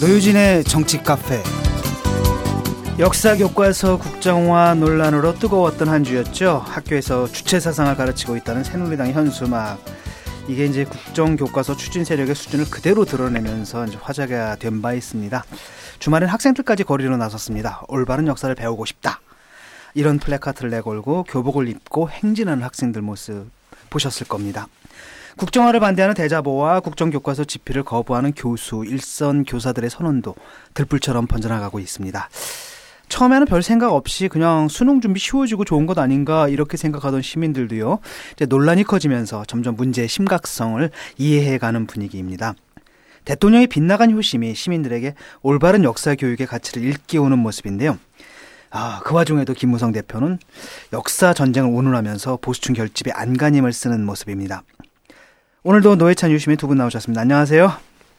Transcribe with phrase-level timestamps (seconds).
[0.00, 1.42] 노유진의 정치 카페
[2.98, 6.62] 역사 교과서 국정화 논란으로 뜨거웠던 한 주였죠.
[6.66, 9.78] 학교에서 주체 사상을 가르치고 있다는 새누리당 현수막
[10.48, 15.44] 이게 이제 국정 교과서 추진 세력의 수준을 그대로 드러내면서 화제가 된 바 있습니다.
[15.98, 17.82] 주말엔 학생들까지 거리로 나섰습니다.
[17.88, 19.20] 올바른 역사를 배우고 싶다.
[19.94, 23.46] 이런 플래카트를 내걸고 교복을 입고 행진하는 학생들 모습
[23.90, 24.68] 보셨을 겁니다.
[25.38, 30.34] 국정화를 반대하는 대자보와 국정교과서 집필을 거부하는 교수, 일선 교사들의 선언도
[30.74, 32.28] 들불처럼 번져나가고 있습니다.
[33.08, 38.00] 처음에는 별 생각 없이 그냥 수능 준비 쉬워지고 좋은 것 아닌가 이렇게 생각하던 시민들도요.
[38.34, 42.54] 이제 논란이 커지면서 점점 문제의 심각성을 이해해가는 분위기입니다.
[43.24, 47.98] 대통령의 빗나간 효심이 시민들에게 올바른 역사 교육의 가치를 일깨우는 모습인데요.
[48.70, 50.38] 아, 그 와중에도 김무성 대표는
[50.92, 54.62] 역사 전쟁을 운운하면서 보수층 결집에 안간힘을 쓰는 모습입니다.
[55.62, 57.20] 오늘도 노회찬 유시민 두 분 나오셨습니다.
[57.22, 57.72] 안녕하세요.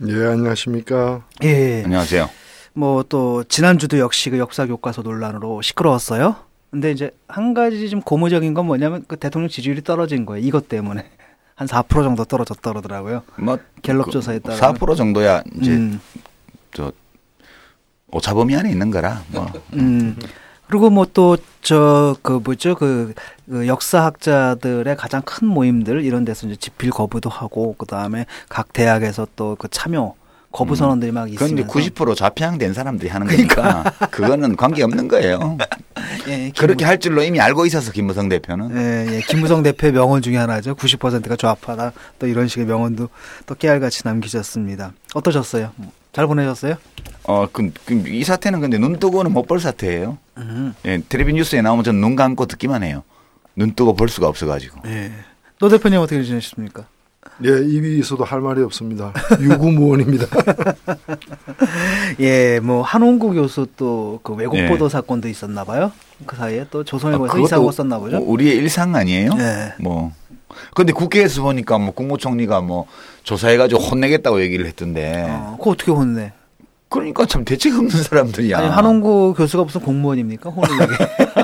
[0.07, 1.23] 예, 안녕하십니까.
[1.43, 1.83] 예.
[1.85, 2.29] 안녕하세요.
[2.73, 6.35] 뭐 또 지난주도 역시 그 역사 교과서 논란으로 시끄러웠어요.
[6.71, 10.45] 근데 이제 한 가지 좀 고무적인 건 뭐냐면 그 대통령 지지율이 떨어진 거예요.
[10.45, 11.05] 이것 때문에.
[11.55, 13.23] 한 4% 정도 떨어졌다 그러더라고요.
[13.37, 15.99] 뭐 갤럽 그 조사에 따라 4% 정도야 이제 음.
[16.71, 16.93] 저
[18.11, 19.45] 오차범위 안에 있는 거라 뭐.
[19.73, 20.15] 음.
[20.69, 23.13] 그리고 뭐 또 저 그 뭐죠 그,
[23.49, 29.27] 그 역사학자들의 가장 큰 모임들 이런 데서 이제 집필 거부도 하고 그 다음에 각 대학에서
[29.35, 30.13] 또 그 참여
[30.51, 30.75] 거부 음.
[30.75, 34.07] 선언들이 막 있으면서 그런데 90% 좌평된 사람들이 하는 거니까 그러니까.
[34.07, 35.57] 그거는 관계 없는 거예요.
[36.27, 38.75] 예, 그렇게 할 줄로 이미 알고 있어서 김무성 대표는.
[38.75, 39.21] 예, 예.
[39.27, 40.73] 김무성 대표의 명언 중에 하나죠.
[40.75, 41.91] 90%가 좌파다.
[42.17, 43.09] 또 이런 식의 명언도
[43.45, 44.93] 또 깨알같이 남기셨습니다.
[45.13, 45.71] 어떠셨어요?
[46.13, 46.75] 잘 보내셨어요?
[47.23, 50.17] 어, 그, 그, 이 사태는 근데 눈 뜨고는 못 볼 사태예요.
[50.37, 50.73] 음.
[50.85, 53.03] 예, 텔레비 뉴스에 나오면 저는 눈 감고 듣기만 해요.
[53.55, 54.81] 눈 뜨고 볼 수가 없어가지고.
[54.87, 55.11] 예.
[55.59, 56.85] 노 대표님 어떻게 지내셨습니까?
[57.45, 59.13] 예, 입이 있어도 할 말이 없습니다.
[59.39, 60.25] 유구무원입니다.
[62.19, 64.89] 예, 뭐 한홍구 교수 또 그 왜곡 보도 예.
[64.89, 65.91] 사건도 있었나 봐요.
[66.25, 68.17] 그 사이에 또 조선일보에서 아, 이사고 썼나 보죠.
[68.17, 69.31] 우리의 일상 아니에요?
[69.37, 69.73] 예.
[69.79, 70.11] 뭐.
[70.73, 72.85] 근데 국회에서 보니까 뭐 국무총리가 뭐
[73.23, 75.25] 조사해가지고 혼내겠다고 얘기를 했던데.
[75.27, 76.33] 어, 그거 어떻게 혼내?
[76.89, 78.57] 그러니까 참 대책 없는 사람들이야.
[78.57, 80.49] 아니, 한홍구 교수가 무슨 공무원입니까?
[80.49, 80.93] 혼내게.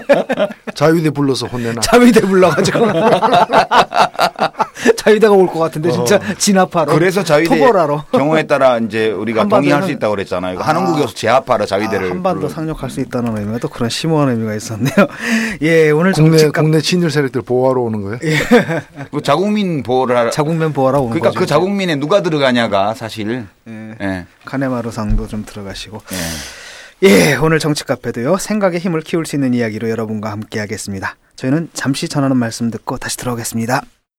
[0.73, 1.81] 자유대 불러서 혼내나.
[1.81, 2.79] 자유대 불러가지고.
[4.97, 6.19] 자유대가 올 것 같은데 진짜 어.
[6.37, 6.93] 진압하러.
[6.93, 8.05] 그래서 자유대 투벌하러.
[8.11, 10.59] 경우에 따라 이제 우리가 동의할 수 있다고 그랬잖아요.
[10.59, 10.95] 아.
[10.95, 12.07] 교수 제압하러 자유대를.
[12.07, 14.95] 아, 한반도 상륙할 수 있다는 의미가 또 그런 심오한 의미가 있었네요.
[15.61, 16.63] 예, 오늘 국내 정치값...
[16.63, 18.19] 국내 친일 세력들 보호하러 오는 거예요?
[18.23, 18.37] 예.
[19.11, 20.29] 그 자국민 보호를 하러.
[20.29, 21.39] 자국민 보호하러 오는 그러니까 거죠.
[21.39, 23.45] 그 자국민에 누가 들어가냐가 사실.
[23.67, 23.95] 예.
[24.01, 24.25] 예.
[24.45, 26.01] 카네마루상도 좀 들어가시고.
[27.03, 27.07] 예.
[27.09, 28.37] 예, 오늘 정치 카페도요.
[28.37, 31.15] 생각의 힘을 키울 수 있는 이야기로 여러분과 함께 하겠습니다.
[31.35, 33.81] 저희는 잠시 전하는 말씀 듣고 다시 들어오겠습니다.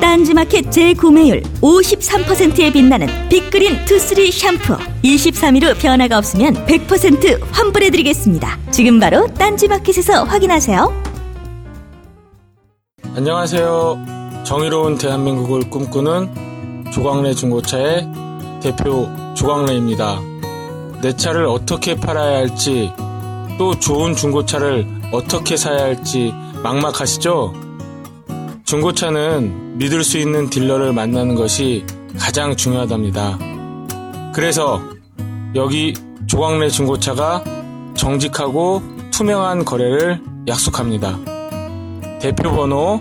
[0.00, 8.58] 딴지마켓 재구매율 53%에 빛나는 빅그린 투쓰리 샴푸 23일 후 변화가 없으면 100% 환불해드리겠습니다.
[8.70, 11.02] 지금 바로 딴지마켓에서 확인하세요.
[13.16, 14.42] 안녕하세요.
[14.44, 18.08] 정의로운 대한민국을 꿈꾸는 조광래 중고차의
[18.62, 20.20] 대표 조광래입니다.
[21.02, 22.92] 내 차를 어떻게 팔아야 할지
[23.58, 26.32] 또 좋은 중고차를 어떻게 사야 할지
[26.62, 27.67] 막막하시죠?
[28.68, 31.86] 중고차는 믿을 수 있는 딜러를 만나는 것이
[32.18, 33.38] 가장 중요하답니다.
[34.34, 34.82] 그래서
[35.54, 35.94] 여기
[36.26, 37.42] 조광래 중고차가
[37.94, 41.18] 정직하고 투명한 거래를 약속합니다.
[42.20, 43.00] 대표 번호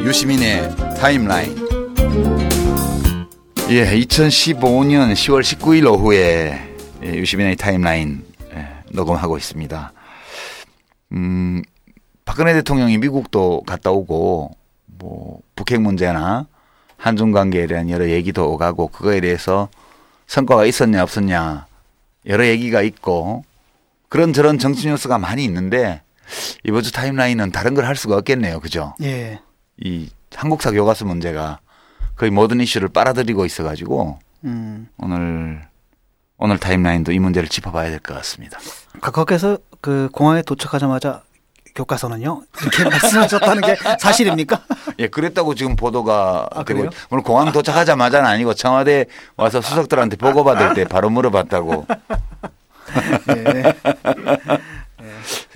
[0.06, 1.63] 유시민의 타임라인.
[3.74, 8.24] 예, 2015년 10월 19일 오후에 예, 유시민의 타임라인
[8.54, 9.92] 예, 녹음하고 있습니다.
[11.14, 11.64] 음,
[12.24, 14.52] 박근혜 대통령이 미국도 갔다 오고
[14.86, 16.46] 뭐 북핵 문제나
[16.98, 19.70] 한중 관계에 대한 여러 얘기도 오가고 그거에 대해서
[20.28, 21.66] 성과가 있었냐 없었냐
[22.28, 23.44] 여러 얘기가 있고
[24.08, 26.04] 그런저런 정치 뉴스가 많이 있는데
[26.64, 28.60] 이번 주 타임라인은 다른 걸 할 수가 없겠네요.
[28.60, 28.94] 그죠?
[29.02, 29.40] 예.
[29.84, 31.58] 이 한국사 교과서 문제가
[32.16, 34.88] 거의 모든 이슈를 빨아들이고 있어가지고 음.
[34.98, 35.62] 오늘
[36.38, 38.60] 오늘 타임라인도 이 문제를 짚어봐야 될 것 같습니다.
[39.02, 41.24] 각하께서 그 공항에 도착하자마자
[41.76, 42.44] 교과서는요.
[42.62, 44.62] 이렇게 말씀하셨다는 게 사실입니까?
[45.00, 46.88] 예, 그랬다고 지금 보도가 아, 되고?
[47.10, 49.06] 오늘 공항 도착하자마자는 아니고 청와대
[49.38, 51.88] 와서 수석들한테 보고 받을 때 바로 물어봤다고.
[53.28, 53.74] 네.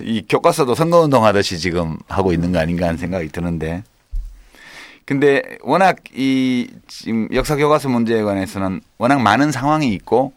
[0.00, 3.84] 이 교과서도 선거운동 하듯이 지금 하고 있는 거 아닌가 하는 생각이 드는데.
[5.08, 10.34] 근데 워낙 이 지금 역사 교과서 문제에 관해서는 워낙 많은 상황이 있고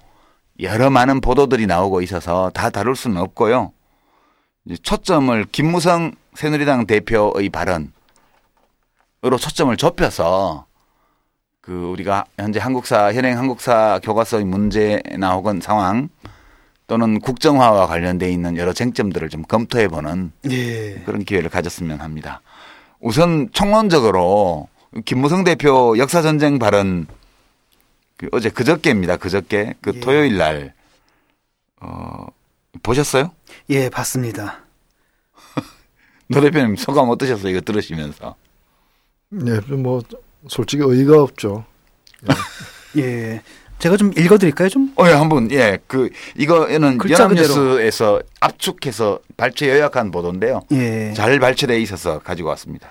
[0.62, 3.74] 여러 많은 보도들이 나오고 있어서 다 다룰 수는 없고요.
[4.82, 7.92] 초점을 김무성 새누리당 대표의 발언으로
[9.38, 10.68] 초점을 좁혀서
[11.60, 16.08] 그 우리가 현재 한국사 현행 한국사 교과서의 문제나 혹은 상황
[16.88, 21.02] 또는 국정화와 관련돼 있는 여러 쟁점들을 좀 검토해 보는 예.
[21.06, 22.40] 그런 기회를 가졌으면 합니다.
[23.02, 24.70] 우선 총론적으로
[25.06, 27.08] 김무성 대표 역사 전쟁 발언
[28.16, 29.18] 그 어제 그저께입니다.
[29.18, 30.00] 그저께 그 예.
[30.00, 30.74] 토요일 날
[31.82, 32.28] 어,
[32.84, 33.32] 보셨어요?
[33.70, 34.60] 예, 봤습니다.
[36.30, 37.50] 노 대표님 소감 어떠셨어요?
[37.50, 38.36] 이거 들으시면서.
[39.48, 40.02] 예, 뭐
[40.48, 41.66] 솔직히 의의가 없죠.
[42.98, 43.42] 예.
[43.82, 44.94] 제가 좀 읽어드릴까요, 좀?
[44.96, 47.00] 어, 예, 한번 예, 그 이거는.
[47.10, 50.62] 연합뉴스에서 압축해서 발췌 요약한 보도인데요.
[50.72, 51.14] 예.
[51.16, 52.90] 잘 발췌돼 있어서 가지고 왔습니다.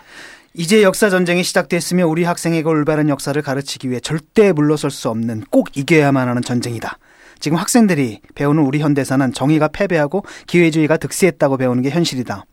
[0.53, 5.77] 이제 역사 전쟁이 시작됐으며 우리 학생에게 올바른 역사를 가르치기 위해 절대 물러설 수 없는 꼭
[5.77, 6.99] 이겨야만 하는 전쟁이다.
[7.39, 12.45] 지금 학생들이 배우는 우리 현대사는 정의가 패배하고 기회주의가 득세했다고 배우는 게 현실이다.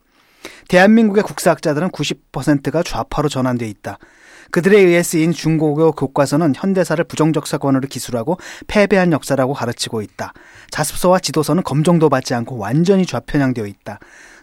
[0.68, 3.98] 대한민국의 국사학자들은 90%가 좌파로 전환돼 있다.
[4.50, 10.32] 그들에 의해 쓰인 중고교 교과서는 현대사를 부정적 사건으로 기술하고 패배한 역사라고 가르치고 있다.
[10.70, 13.98] 자습서와 지도서는 검정도 받지 않고 완전히 좌편향되어 있다.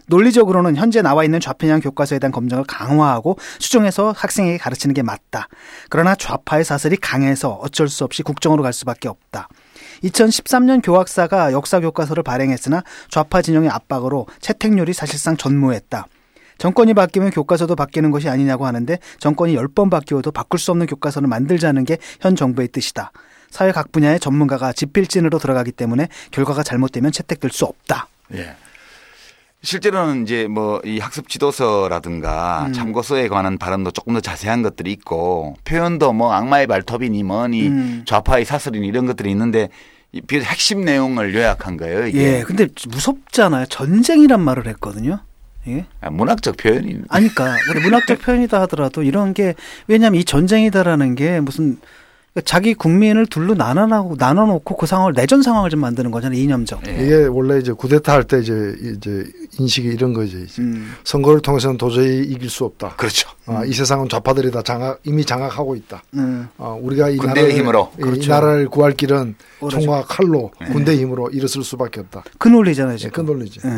[0.08, 5.48] 논리적으로는 현재 나와 있는 좌편향 교과서에 대한 검증을 강화하고 수정해서 학생에게 가르치는 게 맞다.
[5.90, 9.48] 그러나 좌파의 사슬이 강해서 어쩔 수 없이 국정으로 갈 수밖에 없다.
[10.04, 16.06] 2013년 교학사가 역사 교과서를 발행했으나 좌파 진영의 압박으로 채택률이 사실상 전무했다.
[16.58, 21.84] 정권이 바뀌면 교과서도 바뀌는 것이 아니냐고 하는데 정권이 10번 바뀌어도 바꿀 수 없는 교과서를 만들자는
[21.84, 23.12] 게 현 정부의 뜻이다.
[23.50, 28.08] 사회 각 분야의 전문가가 집필진으로 들어가기 때문에 결과가 잘못되면 채택될 수 없다.
[28.34, 28.54] 예.
[29.62, 32.72] 실제로는 이제 뭐 이 학습 지도서라든가 음.
[32.72, 38.02] 참고서에 관한 발언도 조금 더 자세한 것들이 있고 표현도 뭐 악마의 발톱이니 뭐니 음.
[38.06, 39.68] 좌파의 사슬이니 이런 것들이 있는데
[40.12, 42.06] 이 비교적 핵심 내용을 요약한 거예요.
[42.06, 43.66] 이게 예, 근데 무섭잖아요.
[43.66, 45.20] 전쟁이란 말을 했거든요.
[45.68, 45.86] 예?
[46.00, 49.54] 아, 문학적 표현이 아니까 우리 문학적 표현이다 하더라도 이런 게
[49.88, 51.78] 왜냐하면 이 전쟁이다라는 게 무슨
[52.44, 56.86] 자기 국민을 둘로 나눠나고 나눠놓고 그 상황을 내전 상황을 좀 만드는 거잖아요 이념적.
[56.86, 56.92] 예.
[57.02, 59.24] 이게 원래 이제 구데타 할 때 이제 이제
[59.58, 60.36] 인식이 이런 거죠.
[60.38, 60.92] 이제 음.
[61.04, 62.96] 선거를 통해서는 도저히 이길 수 없다.
[62.96, 63.28] 그렇죠.
[63.46, 66.02] 아, 이 세상은 좌파들이 다 장악 이미 장악하고 있다.
[66.14, 66.48] 음.
[66.58, 67.92] 아, 우리가 이 군대의 나라를 힘으로.
[67.98, 68.22] 이, 그렇죠.
[68.22, 69.76] 이 나라를 구할 길은 오로지.
[69.86, 72.24] 총과 칼로 군대의 힘으로 일어설 수밖에 없다.
[72.38, 73.12] 그 논리잖아요 예, 지금.
[73.24, 73.60] 그 논리지.
[73.64, 73.70] 예.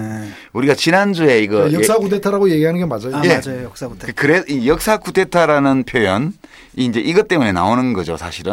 [0.55, 3.15] 우리가 지난주에 이거 역사 예- 구데타라고 얘기하는 게 맞아요.
[3.15, 3.41] 아 예.
[3.45, 4.07] 맞아요 역사부터.
[4.07, 6.33] 그 그래 이 역사 쿠데타라는 표현
[6.77, 8.48] 이 이제 이것 때문에 나오는 거죠 사실은.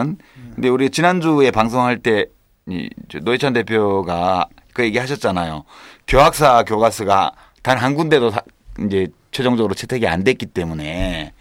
[0.56, 2.26] 근데 우리 지난주에 방송할 때
[2.68, 2.90] 이
[3.22, 5.66] 노회찬 대표가 그 얘기 하셨잖아요.
[6.08, 7.32] 교학사 교과서가
[7.62, 8.42] 단 한 군데도 사-
[8.84, 11.32] 이제 최종적으로 채택이 안 됐기 때문에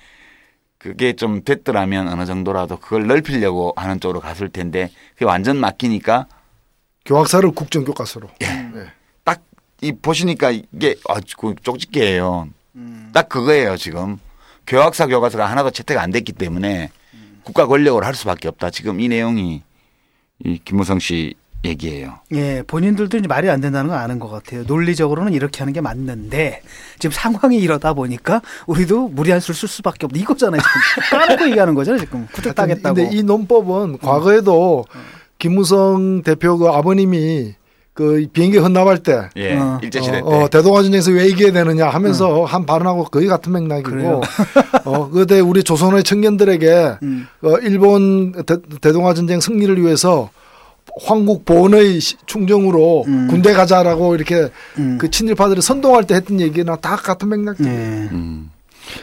[0.76, 6.26] 그게 좀 됐더라면 어느 정도라도 그걸 넓히려고 하는 쪽으로 갔을 텐데 그게 완전 맡기니까
[7.06, 8.28] 교학사를 국정교과서로.
[8.42, 8.46] 예.
[8.46, 8.86] 예.
[9.24, 12.48] 딱이 보시니까 이게 아그 쪽집게예요.
[12.74, 13.10] 음.
[13.14, 14.18] 딱 그거예요 지금
[14.66, 16.90] 교학사 교과서가 하나도 채택 안 됐기 때문에
[17.44, 18.70] 국가 권력을 할 수밖에 없다.
[18.70, 19.62] 지금 이 내용이
[20.44, 21.34] 이 김무성 씨
[21.64, 22.18] 얘기예요.
[22.32, 24.64] 예, 본인들도 이제 말이 안 된다는 걸 아는 것 같아요.
[24.66, 26.62] 논리적으로는 이렇게 하는 게 맞는데
[26.98, 30.18] 지금 상황이 이러다 보니까 우리도 무리한 수를 쓸 수밖에 없다.
[30.18, 30.60] 이거잖아요.
[30.60, 32.00] 지금 까놓고 얘기하는 거잖아요.
[32.00, 32.94] 지금 쿠데타겠다고.
[32.94, 34.84] 근데 이 논법은 과거에도
[35.38, 37.54] 김무성 대표 그 아버님이
[37.94, 39.78] 그 비행기 헌납할 때 예, 어.
[39.80, 40.22] 일제시대 때.
[40.22, 44.20] 어, 어, 대동아 전쟁에서 왜 이겨야 되느냐 하면서 한 발언하고 거의 같은 맥락이고?
[44.84, 47.28] 어, 그때 우리 조선의 청년들에게 음.
[47.42, 50.30] 어, 일본 대, 동아 전쟁 승리를 위해서
[51.04, 53.28] 황국 보원의 시- 충정으로 음.
[53.30, 54.48] 군대 가자라고 이렇게
[54.78, 54.98] 음.
[55.00, 57.56] 그 친일파들이 선동할 때 했던 얘기나 다 같은 맥락.
[57.60, 57.64] 예.
[57.66, 58.50] 음.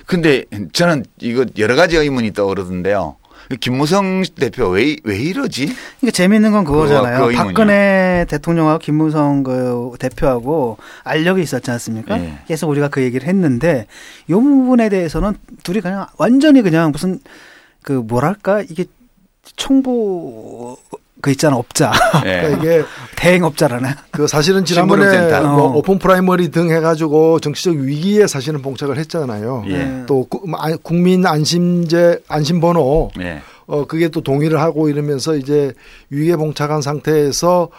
[0.05, 0.43] 근데
[0.73, 3.15] 저는 이거 여러 가지 의문이 떠오르던데요.
[3.57, 5.73] 김무성 대표 왜, 왜 이러지?
[6.01, 7.27] 이게 재밌는 건 그거잖아요.
[7.27, 7.43] 그거.
[7.43, 12.19] 박근혜 대통령하고 김무성 그 대표하고 알력이 있었지 않습니까?
[12.19, 12.39] 예.
[12.47, 13.87] 계속 우리가 그 얘기를 했는데
[14.27, 17.19] 이 부분에 대해서는 둘이 그냥 완전히 그냥 무슨
[17.83, 18.85] 그 뭐랄까 이게
[19.55, 20.77] 청부
[21.21, 21.91] 그 있잖아 업자
[22.25, 22.41] 예.
[22.41, 22.83] 그러니까 이게
[23.15, 25.05] 대행 업자라나 그 사실은 지난번에.
[25.41, 25.77] 뭐 어.
[25.77, 29.63] 오픈 프라이머리 등 해가지고 정치적 위기에 사실은 봉착을 했잖아요.
[29.67, 30.03] 예.
[30.07, 33.41] 또 구- 아, 국민 안심제 안심번호 예.
[33.67, 35.73] 어 그게 또 동의를 하고 이러면서 이제
[36.09, 37.69] 위기에 봉착한 상태에서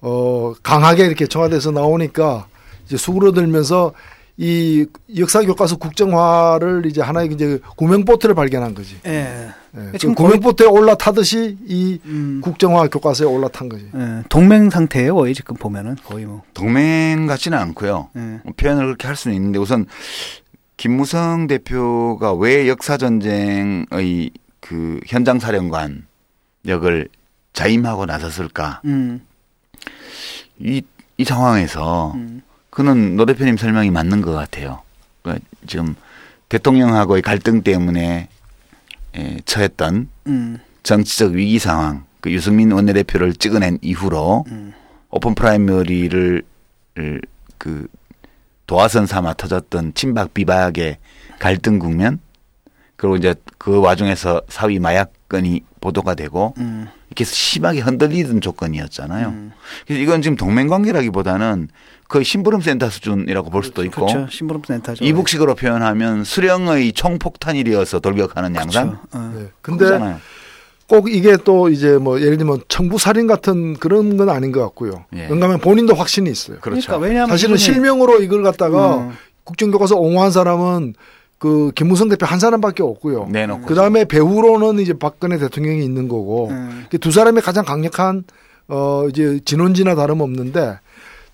[0.00, 2.46] 어 강하게 이렇게 청와대에서 나오니까
[2.86, 3.92] 이제 수그러들면서
[4.36, 4.86] 이
[5.18, 8.96] 역사 교과서 국정화를 이제 하나의 이제 구명보트를 발견한 거지.
[9.06, 9.48] 예.
[9.76, 9.98] 예.
[9.98, 12.40] 지금 그 구명보트에 올라타듯이 이 음.
[12.42, 13.88] 국정화 교과서에 올라탄 거지.
[13.94, 16.42] 예, 동맹 상태예요, 거의 지금 보면은 거의 뭐.
[16.54, 18.10] 동맹 같지는 않고요.
[18.16, 18.20] 예.
[18.44, 19.86] 뭐 표현을 그렇게 할 수는 있는데 우선
[20.76, 26.06] 김무성 대표가 왜 역사 전쟁의 그 현장 사령관
[26.66, 27.08] 역을
[27.52, 28.82] 자임하고 나섰을까?
[28.84, 29.20] 음.
[30.58, 30.82] 이,
[31.16, 32.42] 이 상황에서 음.
[32.70, 34.82] 그는 노 대표님 설명이 맞는 것 같아요.
[35.22, 35.96] 그러니까 지금
[36.48, 38.28] 대통령하고의 갈등 때문에 에,
[39.44, 40.58] 처했던 음.
[40.82, 44.72] 정치적 위기 상황, 그 유승민 원내대표를 찍어낸 이후로 음.
[45.10, 46.42] 오픈 프라이머리를
[46.98, 47.22] 을,
[47.56, 47.86] 그
[48.66, 50.98] 도화선 삼아 터졌던 친박 비박의
[51.38, 52.20] 갈등 국면
[52.96, 56.88] 그리고 이제 그 와중에서 사위 마약 건이 보도가 되고 음.
[57.08, 59.28] 이렇게 심하게 흔들리던 조건이었잖아요.
[59.28, 59.52] 음.
[59.86, 61.68] 그래서 이건 지금 동맹 관계라기보다는
[62.08, 64.26] 거의 심부름 센터 수준이라고 볼 수도 있고 그렇죠.
[64.30, 65.04] 심부름 센터죠.
[65.04, 69.06] 이북식으로 표현하면 수령의 총폭탄일이어서 돌격하는 양상 그렇죠.
[69.12, 69.32] 어.
[69.36, 69.46] 네.
[69.60, 70.16] 근데 그거잖아요.
[70.88, 75.04] 꼭 이게 또 이제 뭐 예를 들면 청부살인 같은 그런 건 아닌 것 같고요.
[75.14, 75.26] 예.
[75.30, 76.58] 왜냐하면 본인도 확신이 있어요.
[76.60, 76.86] 그렇죠.
[76.86, 79.10] 그러니까 왜냐하면 사실은 이분이- 실명으로 이걸 갖다가 음.
[79.44, 80.94] 국정교과서 옹호한 사람은
[81.38, 83.28] 그 김무성 대표 한 사람밖에 없고요.
[83.30, 86.86] 내놓고 그 다음에 배우로는 이제 박근혜 대통령이 있는 거고 음.
[86.92, 88.24] 이두 사람이 가장 강력한
[88.68, 90.78] 어 이제 진원지나 다름없는데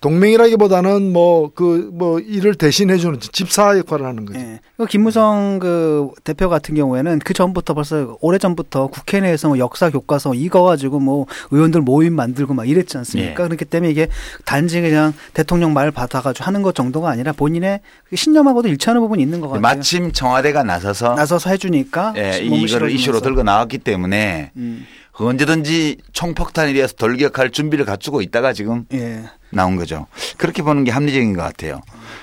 [0.05, 4.39] 동맹이라기보다는 뭐그 뭐 일을 대신해 주는 집사 역할을 하는 거죠.
[4.39, 4.59] 예.
[4.77, 9.89] 그 김무성 그 대표 같은 경우에는 그 전부터 벌써 오래 전부터 국회 내에서 뭐 역사
[9.89, 13.43] 교과서 이거 가지고 뭐 의원들 모임 만들고 막 이랬지 않습니까?
[13.43, 13.47] 예.
[13.47, 14.07] 그렇기 때문에 이게
[14.43, 19.41] 단지 그냥 대통령 말 받아가지고 하는 것 정도가 아니라 본인의 그 신념하고도 일치하는 부분이 있는
[19.41, 19.61] 것 같아요.
[19.61, 22.89] 마침 청와대가 나서서 나서서 해주니까 예, 실어주면서.
[22.89, 24.85] 이슈로 들고 나왔기 때문에 음,
[25.17, 29.23] 언제든지 총폭탄일이어서 돌격할 준비를 갖추고 있다가 지금 예.
[29.49, 30.07] 나온 거죠.
[30.37, 31.81] 그렇게 보는 게 합리적인 것 같아요.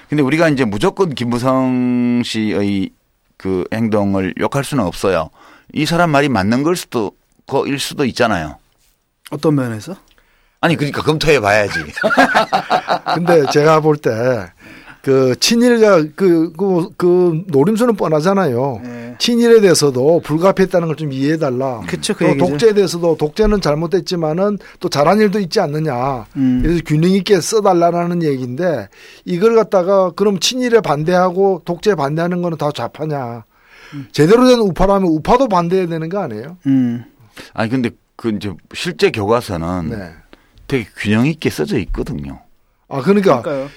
[0.09, 2.91] 근데 우리가 이제 무조건 김무성 씨의
[3.39, 5.31] 그 행동을 욕할 수는 없어요.
[5.73, 7.13] 이 사람 말이 맞는 걸 수도
[7.47, 8.59] 거일 수도 있잖아요.
[9.31, 9.97] 어떤 면에서?
[10.61, 11.81] 아니 그러니까 검토해 봐야지.
[13.15, 14.11] 근데 제가 볼 때
[15.03, 18.81] 그 친일과 그, 그, 그 노림수는 뻔하잖아요.
[18.85, 19.17] 예.
[19.19, 21.81] 친일에 대해서도 불가피했다는 걸 좀 이해해 달라.
[21.89, 22.47] 그쵸, 그또 얘기죠.
[22.47, 26.27] 독재에 대해서도 독재는 잘못됐지만은 또 잘한 일도 있지 않느냐.
[26.37, 26.61] 음.
[26.63, 28.89] 그래서 균형 있게 써달라는 얘기인데
[29.25, 33.45] 이걸 갖다가 그럼 친일에 반대하고 독재에 반대하는 거는 다 좌파냐.
[33.95, 34.07] 음.
[34.13, 36.59] 제대로 된 우파라면 우파도 반대해야 되는 거 아니에요?
[36.67, 37.05] 음.
[37.55, 40.11] 아니 근데 그 이제 실제 교과서는 네.
[40.69, 42.41] 되게 균형 있게 써져 있거든요.
[42.89, 43.69] 아 그러니까 그러니까요.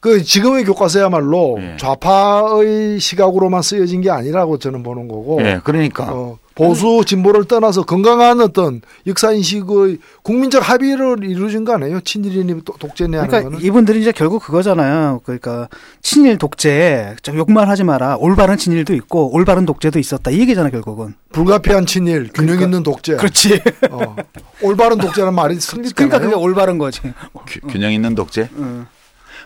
[0.00, 1.76] 그 지금의 교과서야말로 예.
[1.78, 8.40] 좌파의 시각으로만 쓰여진 게 아니라고 저는 보는 거고 예, 그러니까 어, 보수 진보를 떠나서 건강한
[8.40, 12.00] 어떤 역사 인식의 국민적 합의를 이루어진 거 아니에요?
[12.02, 13.64] 친일이니 도- 독재니 하는 그러니까 거는.
[13.64, 15.20] 이분들이 이제 결국 그거잖아요.
[15.24, 15.68] 그러니까
[16.02, 18.16] 친일 독재 저 욕만 하지 마라.
[18.16, 20.30] 올바른 친일도 있고 올바른 독재도 있었다.
[20.30, 21.14] 이 얘기잖아 결국은.
[21.32, 23.16] 불가피한 친일, 균형 그러니까- 있는 독재.
[23.16, 23.60] 그렇지.
[23.90, 24.16] 어.
[24.62, 26.08] 올바른 독재라는 말이 성립되나요?
[26.10, 27.00] 그러니까 그게 올바른 거지.
[27.46, 28.48] 균- 균형 있는 독재.
[28.56, 28.86] 응.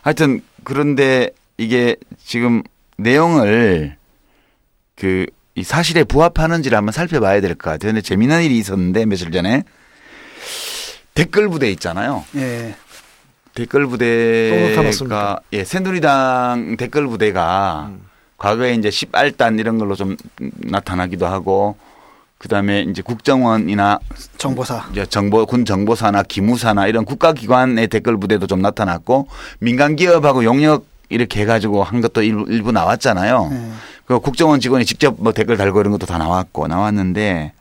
[0.02, 2.62] 하여튼 그런데 이게 지금
[2.97, 3.97] 내용을
[4.97, 5.26] 그
[5.57, 7.90] 이 사실에 부합하는지를 한번 살펴봐야 될 것 같아요.
[7.92, 9.64] 근데 재미난 일이 있었는데 며칠 전에
[11.14, 12.25] 댓글 부대 있잖아요.
[12.37, 12.75] 예.
[13.54, 15.40] 댓글 또 부대가?
[15.52, 17.90] 예 새누리당 댓글 부대가
[18.38, 21.76] 과거에 이제 10알단 이런 걸로 좀 나타나기도 하고
[22.44, 24.00] 그다음에 이제 국정원이나
[24.38, 24.87] 정보사.
[24.92, 29.28] 이제 정보 군 정보사나 기무사나 이런 국가기관의 댓글 부대도 좀 나타났고
[29.59, 33.50] 민간 기업하고 용역 이렇게 해가지고 한 것도 일부, 일부 나왔잖아요.
[33.52, 33.70] 예.
[34.06, 37.52] 그 국정원 직원이 직접 뭐 댓글 달고 이런 것도 다 나왔고 나왔는데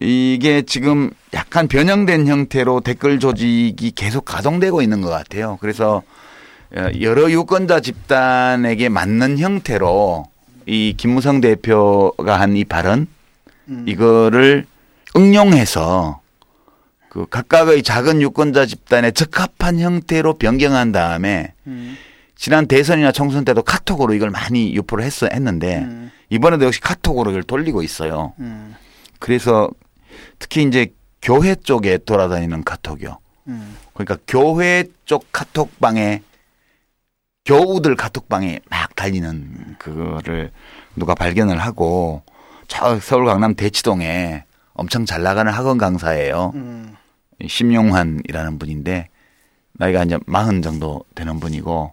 [0.00, 5.58] 이게 지금 약간 변형된 형태로 댓글 조직이 계속 가동되고 있는 것 같아요.
[5.60, 6.02] 그래서
[6.74, 10.24] 어, 여러 유권자 집단에게 맞는 형태로
[10.64, 13.06] 이 김무성 대표가 한 이 발언
[13.86, 14.66] 이거를
[15.16, 16.20] 응용해서
[17.08, 21.96] 그 각각의 작은 유권자 집단에 적합한 형태로 변경한 다음에 음.
[22.34, 26.10] 지난 대선이나 총선 때도 카톡으로 이걸 많이 유포를 했어 했는데 음.
[26.28, 28.34] 이번에도 역시 카톡으로 이걸 돌리고 있어요.
[28.40, 28.74] 음.
[29.18, 29.70] 그래서
[30.38, 30.92] 특히 이제
[31.22, 33.18] 교회 쪽에 돌아다니는 카톡이요.
[33.48, 33.76] 음.
[33.94, 36.20] 그러니까 교회 쪽 카톡방에
[37.46, 40.50] 교우들 카톡방에 막 달리는 그거를
[40.96, 42.22] 누가 발견을 하고
[42.68, 44.44] 저 서울 강남 대치동에
[44.74, 46.52] 엄청 잘 나가는 학원 강사예요.
[46.54, 46.94] 음.
[47.46, 49.08] 심용환이라는 분인데
[49.72, 51.92] 나이가 이제 마흔 정도 되는 분이고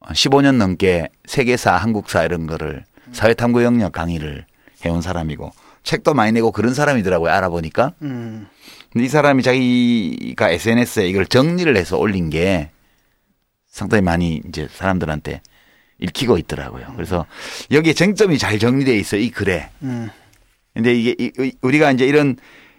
[0.00, 4.46] 15년 넘게 세계사, 한국사 이런 거를 사회탐구 영역 강의를
[4.84, 5.50] 해온 사람이고
[5.82, 7.30] 책도 많이 내고 그런 사람이더라고요.
[7.30, 7.94] 알아보니까.
[8.02, 8.46] 음.
[8.92, 12.70] 근데 이 사람이 자기가 SNS에 이걸 정리를 해서 올린 게
[13.66, 15.40] 상당히 많이 이제 사람들한테
[16.00, 16.92] 읽히고 있더라고요.
[16.96, 17.26] 그래서
[17.70, 19.20] 여기에 쟁점이 잘 정리되어 있어요.
[19.20, 19.68] 이 글에.
[19.82, 20.08] 음.
[20.74, 22.36] 근데 이게 이- 우리가 이제 이런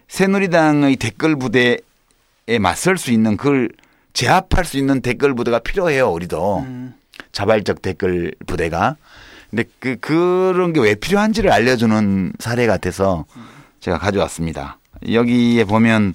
[0.07, 1.77] 새누리당의 댓글 부대에
[2.59, 3.69] 맞설 수 있는 그걸
[4.13, 6.09] 제압할 수 있는 댓글 부대가 필요해요.
[6.11, 6.93] 우리도 음.
[7.31, 8.97] 자발적 댓글 부대가.
[9.49, 13.25] 근데 그 그런 게 왜 필요한지를 알려주는 사례 같아서
[13.81, 14.79] 제가 가져왔습니다.
[15.11, 16.13] 여기에 보면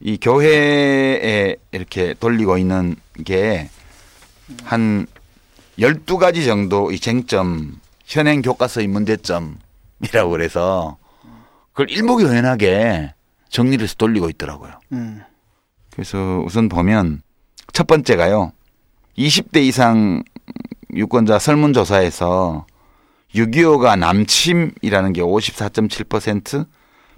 [0.00, 3.68] 이 교회에 이렇게 돌리고 있는 게
[4.64, 5.06] 한
[5.78, 10.96] 12가지 정도 이 쟁점, 현행 교과서의 문제점이라고 그래서
[11.72, 13.14] 그걸 일목요연하게
[13.48, 14.72] 정리를 해서 돌리고 있더라고요.
[14.92, 15.22] 음.
[15.90, 17.22] 그래서 우선 보면
[17.72, 18.52] 첫 번째가요.
[19.18, 20.22] 20대 이상
[20.92, 22.66] 유권자 설문조사에서
[23.34, 26.66] 6.25가 남침이라는 게 54.7%,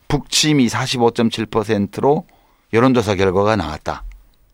[0.08, 2.26] 북침이 45.7%로
[2.72, 4.04] 여론조사 결과가 나왔다.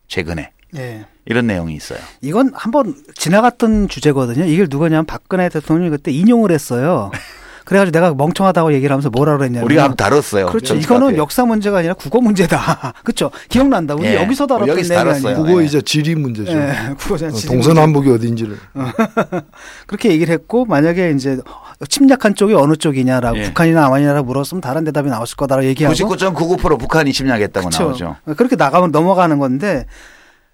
[0.07, 0.51] 최근에.
[0.75, 1.05] 예.
[1.25, 1.99] 이런 내용이 있어요.
[2.21, 4.45] 이건 한번 지나갔던 주제거든요.
[4.45, 7.11] 이걸 누구냐면 박근혜 대통령이 그때 인용을 했어요.
[7.65, 10.47] 그래가지고 내가 멍청하다고 얘기를 하면서 뭐라 그랬냐면 우리가 한번 다뤘어요.
[10.47, 10.75] 그렇죠.
[10.75, 11.15] 이거는.
[11.17, 12.93] 역사 문제가 아니라 국어 문제다.
[13.03, 13.31] 그렇죠.
[13.47, 13.95] 기억난다.
[13.95, 14.15] 우리 예.
[14.15, 15.31] 여기서 다뤘던 여기서 내용이 다뤘어요.
[15.33, 15.45] 아니에요.
[15.45, 15.65] 그거 네.
[15.65, 16.51] 이제 지리 문제죠.
[16.51, 17.31] 예, 국어잖아.
[17.31, 18.57] 어, 지금 동서남북이 어딘지를.
[19.87, 21.39] 그렇게 얘기를 했고 만약에 이제
[21.87, 23.43] 침략한 쪽이 어느 쪽이냐라고 예.
[23.43, 27.83] 북한이나 남한이냐라고 물었으면 다른 대답이 나왔을 거다라고 얘기하고 99.99% 북한이 침략했다고 그렇죠.
[27.83, 28.15] 나오죠.
[28.35, 29.85] 그렇게 나가면 넘어가는 건데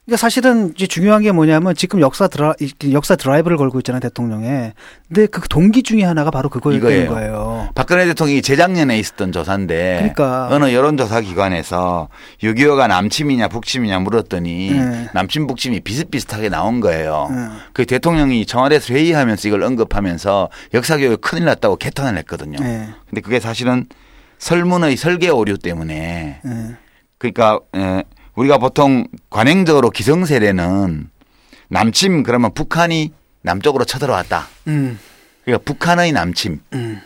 [0.09, 4.73] 그러니까 사실은 이제 중요한 게 뭐냐면 지금 역사 드라 이- 역사 드라이브를 걸고 있잖아요 대통령에.
[5.07, 7.07] 근데 그 동기 중에 하나가 바로 그거였던.
[7.07, 7.69] 거예요.
[7.75, 10.47] 박근혜 대통령이 재작년에 있었던 조사인데 그러니까.
[10.49, 12.09] 어느 여론조사 기관에서
[12.41, 15.09] 6.25가 남침이냐 북침이냐 물었더니 네.
[15.13, 17.27] 남침 북침이 비슷비슷하게 나온 거예요.
[17.29, 17.37] 네.
[17.73, 22.57] 그 대통령이 청와대에서 회의하면서 이걸 언급하면서 역사 교육 큰일 났다고 개탄을 했거든요.
[22.63, 22.87] 예.
[23.07, 23.85] 근데 그게 사실은
[24.39, 26.75] 설문의 설계 오류 때문에 예.
[27.19, 28.03] 그러니까 에,
[28.39, 31.09] 우리가 보통 관행적으로 기성세례는
[31.67, 34.47] 남침 그러면 북한이 남쪽으로 쳐들어왔다.
[34.67, 34.97] 음.
[35.43, 37.01] 그러니까 북한의 남침, 음.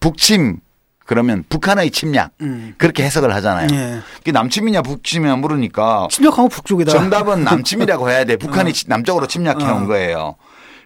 [0.00, 0.58] 북침
[1.04, 2.74] 그러면 북한의 침략 음.
[2.78, 3.68] 그렇게 해석을 하잖아요.
[3.72, 4.00] 예.
[4.18, 6.92] 그게 남침이냐 북침이냐 물으니까 침략하고 북쪽이다.
[6.92, 8.36] 정답은 남침이라고 해야 돼.
[8.38, 9.86] 북한이 치- 남쪽으로 침략해 온 어.
[9.86, 10.36] 거예요.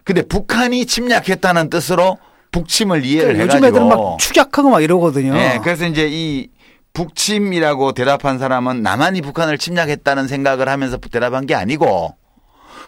[0.03, 2.19] 근데 북한이 침략했다는 뜻으로
[2.51, 5.35] 북침을 이해를 그러니까 요즘 해가지고 애들은 막 축약하고 막 이러거든요.
[5.35, 6.49] 네, 그래서 이제 이
[6.95, 12.17] 북침이라고 대답한 사람은 남한이 북한을 침략했다는 생각을 하면서 대답한 게 아니고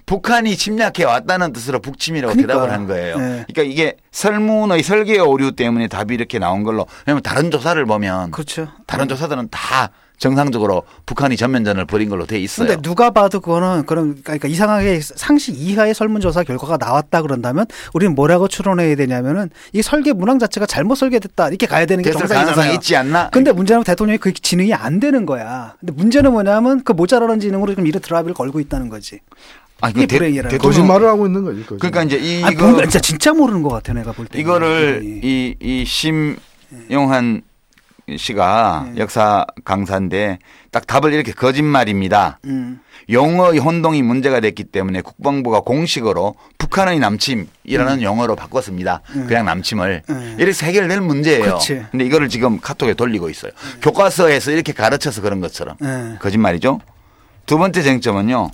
[0.07, 2.53] 북한이 침략해 왔다는 뜻으로 북침이라고 그러니까.
[2.55, 3.19] 대답을 한 거예요.
[3.19, 3.45] 네.
[3.49, 8.69] 그러니까 이게 설문의 설계 오류 때문에 답이 이렇게 나온 걸로 왜냐면 다른 조사를 보면 그렇죠.
[8.87, 12.67] 다른 조사들은 다 정상적으로 북한이 전면전을 벌인 걸로 돼 있어요.
[12.69, 18.49] 근데 누가 봐도 그거는 그런 그러니까 이상하게 상식 이하의 설문조사 결과가 나왔다 그런다면 우리는 뭐라고
[18.49, 22.47] 추론해야 되냐면은 이 설계 문항 자체가 잘못 설계됐다 이렇게 가야 되는 게 정상이잖아요.
[22.55, 23.29] 가능성이 있지 않나?
[23.31, 25.75] 근데 문제는 대통령이 그 지능이 안 되는 거야.
[25.81, 29.21] 근데 문제는 뭐냐면 그 모자라는 지능으로 지금 이런 드라이브를 걸고 있다는 거지.
[29.83, 31.61] 아니, 이게 그 대- 불행이라는 대통령- 거짓말을 하고 있는 거지.
[31.67, 31.79] 거짓말.
[31.91, 34.39] 그러니까 이제 이- 아니, 이거 뭔가 진짜 진짜 모르는 것 같아 내가 볼 때.
[34.41, 37.43] 이거를 이, 이 심용한
[38.15, 39.01] 씨가 네.
[39.01, 40.39] 역사 강사인데
[40.71, 42.39] 딱 답을 이렇게 거짓말입니다.
[42.45, 42.81] 음.
[43.11, 49.01] 용어의 혼동이 문제가 됐기 때문에 국방부가 공식으로 북한의 남침이라는 용어로 바꿨습니다.
[49.27, 50.03] 그냥 남침을.
[50.09, 50.37] 음.
[50.39, 51.43] 이렇게 해결될 문제예요.
[51.43, 51.87] 그렇지.
[51.91, 53.53] 근데 이거를 지금 카톡에 돌리고 있어요.
[53.83, 55.77] 교과서에서 이렇게 가르쳐서 그런 것처럼.
[55.83, 56.19] 예.
[56.19, 56.81] 거짓말이죠.
[57.47, 58.51] 두 번째 쟁점은요.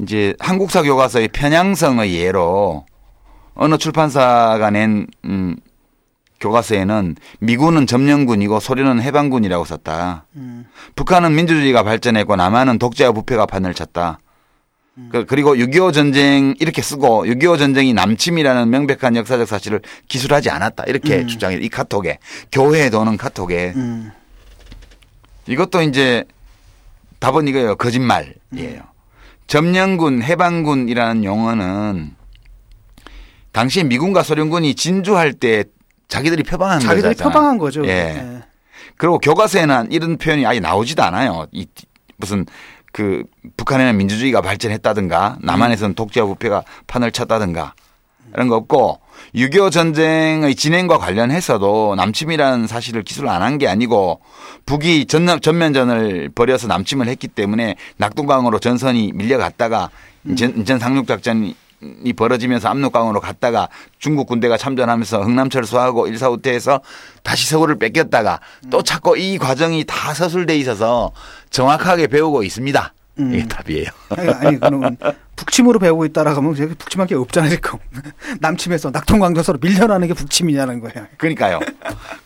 [0.00, 2.86] 이제 한국사 교과서의 편향성의 예로
[3.54, 5.56] 어느 출판사가 낸 음,
[6.40, 10.26] 교과서에는 미군은 점령군이고 소련은 해방군이라고 썼다.
[10.36, 10.66] 음.
[10.96, 14.18] 북한은 민주주의가 발전했고 남한은 독재와 부패가 판을 쳤다.
[15.10, 20.84] 그- 그리고 6.25 전쟁 이렇게 쓰고 6.25 전쟁이 남침이라는 명백한 역사적 사실을 기술하지 않았다.
[20.86, 21.56] 이렇게 주장해.
[21.56, 22.18] 이 카톡에
[22.52, 24.12] 교회에 도는 카톡에 음.
[25.48, 26.24] 이것도 이제
[27.18, 27.74] 답은 이거예요.
[27.76, 28.82] 거짓말이에요.
[29.46, 32.14] 점령군, 해방군이라는 용어는
[33.52, 35.64] 당시 미군과 소련군이 진주할 때
[36.08, 37.32] 자기들이 표방한 자기들이 거잖아요.
[37.32, 37.84] 표방한 거죠.
[37.86, 37.90] 예.
[37.90, 38.42] 예.
[38.96, 41.46] 그리고 교과서에는 이런 표현이 아예 나오지도 않아요.
[41.52, 41.66] 이
[42.16, 42.46] 무슨
[42.92, 43.24] 그
[43.56, 47.74] 북한에는 민주주의가 발전했다든가 남한에서는 독재와 부패가 판을 쳤다든가
[48.34, 49.00] 이런 거 없고
[49.34, 54.20] 6.25 전쟁의 진행과 관련해서도 남침이라는 사실을 기술 안 한 게 아니고
[54.66, 59.90] 북이 전, 전면전을 벌여서 남침을 했기 때문에 낙동강으로 전선이 밀려갔다가
[60.24, 61.54] 인천, 인천 상륙작전이
[62.16, 63.68] 벌어지면서 압록강으로 갔다가
[63.98, 66.80] 중국 군대가 참전하면서 흥남철수하고 일사후퇴해서
[67.22, 71.12] 다시 서울을 뺏겼다가 또 찾고 이 과정이 다 서술돼 있어서
[71.50, 72.92] 정확하게 배우고 있습니다.
[73.16, 73.86] 이게 답이에요.
[74.10, 74.96] 아니, 아니 그러면
[75.36, 77.56] 북침으로 배우고 있다라고 하면 저기 북침한 게 없잖아요
[78.40, 81.06] 남침에서 낙동강도서로 밀려나는 게 북침이냐는 거예요.
[81.16, 81.60] 그러니까요.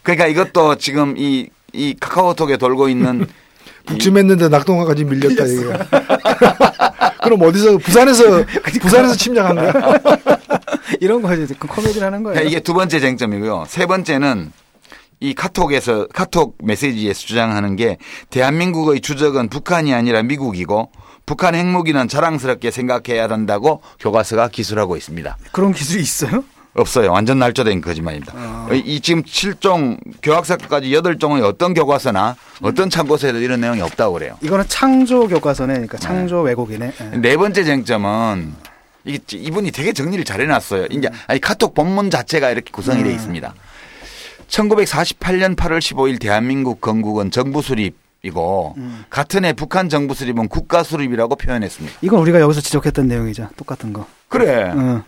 [0.02, 3.26] 그러니까 이것도 지금 이, 이 카카오톡에 돌고 있는
[3.88, 5.64] 북침했는데 낙동강까지 밀렸다 이게.
[7.22, 8.44] 그럼 어디서 부산에서
[8.80, 9.72] 부산에서 침략한 거야?
[11.00, 12.34] 이런 거 이제 그 코미디를 하는 거예요.
[12.34, 13.64] 그러니까 이게 두 번째 쟁점이고요.
[13.68, 14.52] 세 번째는
[15.20, 17.98] 이 카톡에서 카톡 메시지에서 주장하는 게
[18.30, 20.92] 대한민국의 주적은 북한이 아니라 미국이고
[21.26, 25.36] 북한 핵무기는 자랑스럽게 생각해야 한다고 교과서가 기술하고 있습니다.
[25.52, 26.44] 그런 기술이 있어요?
[26.78, 27.12] 없어요.
[27.12, 28.32] 완전 날조된 거짓말입니다.
[28.36, 28.68] 아.
[28.72, 34.36] 이 지금 7종 교학사까지 8종의 어떤 교과서나 어떤 참고서에도 이런 내용이 없다고 그래요.
[34.40, 35.72] 이거는 창조 교과서네.
[35.74, 36.92] 그러니까 창조 왜곡이네.
[37.00, 37.16] 예.
[37.18, 38.54] 네 번째 쟁점은
[39.04, 40.86] 이분이 되게 정리를 잘 해놨어요.
[40.90, 43.54] 이제 아니 카톡 본문 자체가 이렇게 구성이 되어 있습니다.
[44.48, 48.76] 1948년 8월 15일 대한민국 건국은 정부 수립이고
[49.10, 51.98] 같은 해 북한 정부 수립은 국가 수립이라고 표현했습니다.
[52.02, 53.48] 이건 우리가 여기서 지적했던 내용이죠.
[53.56, 54.06] 똑같은 거.
[54.28, 54.72] 그래.
[54.74, 55.02] 응.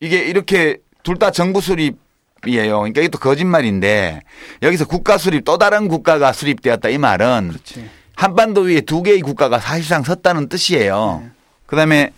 [0.00, 2.78] 이게 이렇게 둘 다 정부 수립이에요.
[2.78, 4.20] 그러니까 이게 또 거짓말인데
[4.62, 7.88] 여기서 국가 수립 또 다른 국가가 수립되었다 이 말은 그렇지.
[8.16, 11.20] 한반도 위에 두 개의 국가가 사실상 섰다는 뜻이에요.
[11.24, 11.30] 네.
[11.66, 12.10] 그다음에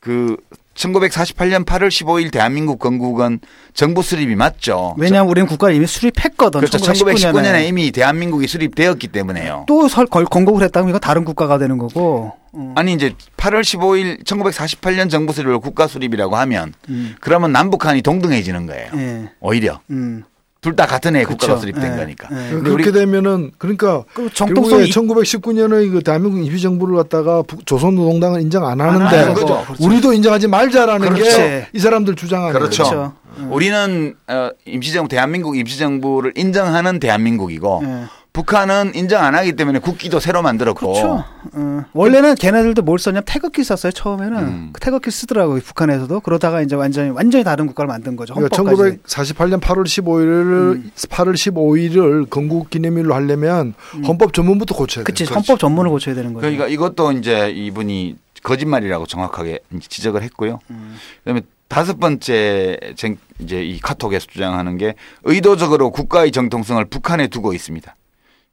[0.00, 0.36] 그
[0.74, 3.40] 1948년 8월 15일 대한민국 건국은
[3.74, 4.94] 정부 수립이 맞죠.
[4.98, 6.60] 왜냐하면 우리는 국가를 이미 수립했거든.
[6.60, 6.78] 그렇죠.
[6.78, 7.14] 1919년에.
[7.14, 9.64] 1919년에 이미 대한민국이 수립되었기 때문에요.
[9.68, 12.32] 또 설, 걸, 건국을 했다면 이거 다른 국가가 되는 거고.
[12.54, 12.74] 어.
[12.76, 17.16] 아니 이제 8월 15일 1948년 정부 수립을 국가 수립이라고 하면 음.
[17.20, 18.90] 그러면 남북한이 동등해지는 거예요.
[18.94, 19.30] 예.
[19.40, 20.24] 오히려 음.
[20.62, 21.36] 둘 다 같은 해에 그쵸.
[21.36, 21.96] 국가 가 수립된 예.
[21.96, 22.28] 거니까.
[22.30, 22.50] 예.
[22.52, 28.80] 근데 그렇게 되면은 그러니까 그 정통성이 1919년의 그 대한민국 임시정부를 갖다가 북- 조선노동당은 인정 안
[28.80, 29.66] 하는데 하는 거죠.
[29.80, 31.36] 우리도 인정하지 말자라는 그렇지.
[31.72, 32.84] 게이 사람들 주장하는 그렇죠.
[32.84, 32.94] 거죠.
[32.94, 33.12] 그렇죠.
[33.40, 33.44] 예.
[33.52, 38.04] 우리는 어, 임시정부 대한민국 임시정부를 인정하는 대한민국이고 예.
[38.32, 41.24] 북한은 인정 안 하기 때문에 국기도 새로 만들었고 그렇죠.
[41.52, 41.84] 어.
[41.92, 44.70] 원래는 걔네들도 뭘 썼냐면 태극기 썼어요 처음에는 음.
[44.72, 48.98] 그 태극기 쓰더라고요 북한에서도 그러다가 이제 완전히 완전히 다른 국가를 만든 거죠 그러니까 헌법까지.
[49.02, 53.74] 1948년 8월 15일을 8월 15일을 건국 기념일로 하려면
[54.06, 55.04] 헌법 전문부터 고쳐야 돼요.
[55.04, 56.40] 그치 헌법 전문을 고쳐야 되는 거죠.
[56.42, 60.58] 그러니까 이것도 이제 이분이 거짓말이라고 정확하게 지적을 했고요.
[60.70, 60.96] 음.
[61.18, 67.94] 그다음에 다섯 번째 쟁- 이제 이 카톡에서 주장하는 게 의도적으로 국가의 정통성을 북한에 두고 있습니다.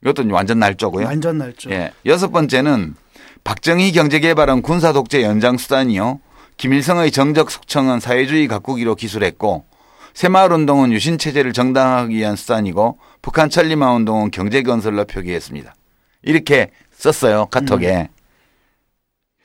[0.01, 1.05] 이것도 완전 날조고요.
[1.05, 1.69] 완전 날죠.
[1.71, 1.91] 예.
[2.05, 2.95] 여섯 번째는
[3.43, 6.19] 박정희 경제개발은 군사 독재 연장 수단이요.
[6.57, 9.65] 김일성의 정적 숙청은 사회주의 가꾸기로 기술했고
[10.13, 15.75] 새마을 운동은 유신 체제를 정당화하기 위한 수단이고 북한 천리마 운동은 경제 건설로 표기했습니다.
[16.23, 18.09] 이렇게 썼어요 카톡에.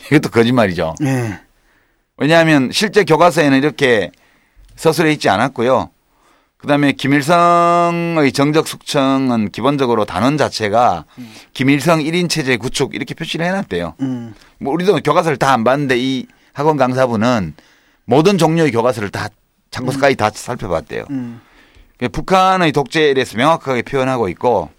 [0.07, 0.95] 이것도 거짓말이죠.
[1.03, 1.41] 예.
[2.17, 4.11] 왜냐하면 실제 교과서에는 이렇게
[4.77, 5.91] 서술해 있지 않았고요.
[6.65, 11.05] 그다음에 김일성의 정적 숙청은 기본적으로 단원 자체가
[11.53, 13.97] 김일성 1인 체제 구축 이렇게 표시를 해놨대요.
[14.01, 14.35] 음.
[14.61, 17.55] 뭐 우리도 교과서를 다 안 봤는데 이 학원 강사분은
[18.07, 19.29] 모든 종류의 교과서를 다
[19.71, 21.05] 참고서까지 다 살펴봤대요.
[21.11, 21.43] 음.
[22.11, 24.71] 북한의 독재에 대해서 명확하게 표현하고 있고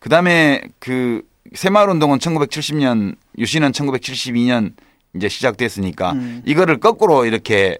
[0.00, 1.22] 그다음에 그
[1.54, 4.74] 새마을 운동은 1970년 유신은 1972년
[5.16, 6.42] 이제 시작됐으니까 음.
[6.44, 7.78] 이거를 거꾸로 이렇게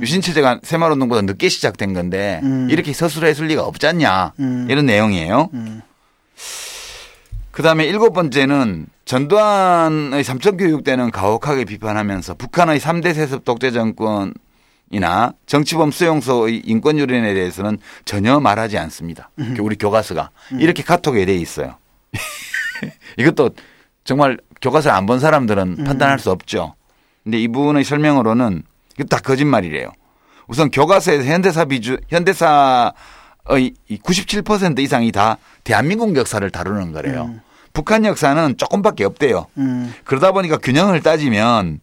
[0.00, 2.68] 유신 체제가 새마을 운동보다 늦게 시작된 건데 음.
[2.70, 4.66] 이렇게 서술했을 리가 없지 않냐 음.
[4.70, 5.50] 이런 내용이에요.
[5.52, 5.82] 음.
[7.50, 16.62] 그다음에 일곱 번째는 전두환의 삼천 교육대는 가혹하게 비판하면서 북한의 3대 세습 독재 정권이나 정치범 수용소의
[16.64, 17.76] 인권 유린에 대해서는
[18.06, 19.30] 전혀 말하지 않습니다.
[19.38, 19.56] 음.
[19.60, 21.76] 우리 교과서가 이렇게 카톡에 돼 있어요.
[23.18, 23.50] 이것도
[24.04, 25.84] 정말 교과서를 안본 사람들은 음.
[25.84, 26.74] 판단할 수 없죠.
[27.24, 28.62] 근데 이분의 설명으로는
[28.98, 29.92] 이거 다 거짓말이래요.
[30.48, 32.92] 우선 교과서에서 현대사 비주 현대사의
[33.90, 37.24] 이97% 이상이 다 대한민국 역사를 다루는 거래요.
[37.26, 37.40] 음.
[37.72, 39.46] 북한 역사는 조금밖에 없대요.
[39.58, 39.94] 음.
[40.04, 41.80] 그러다 보니까 균형을 따지면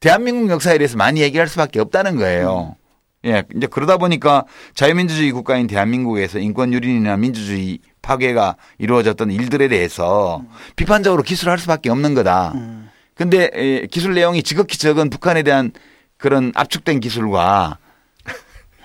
[0.00, 2.76] 대한민국 역사에 대해서 많이 얘기할 수밖에 없다는 거예요.
[3.24, 4.44] 예, 이제 그러다 보니까
[4.74, 10.42] 자유민주주의 국가인 대한민국에서 인권 유린이나 민주주의 파괴가 이루어졌던 일들에 대해서
[10.76, 12.52] 비판적으로 기술할 수밖에 없는 거다.
[12.54, 12.88] 음.
[13.14, 15.72] 근데 에, 기술 내용이 지극히 적은 북한에 대한
[16.18, 17.78] 그런 압축된 기술과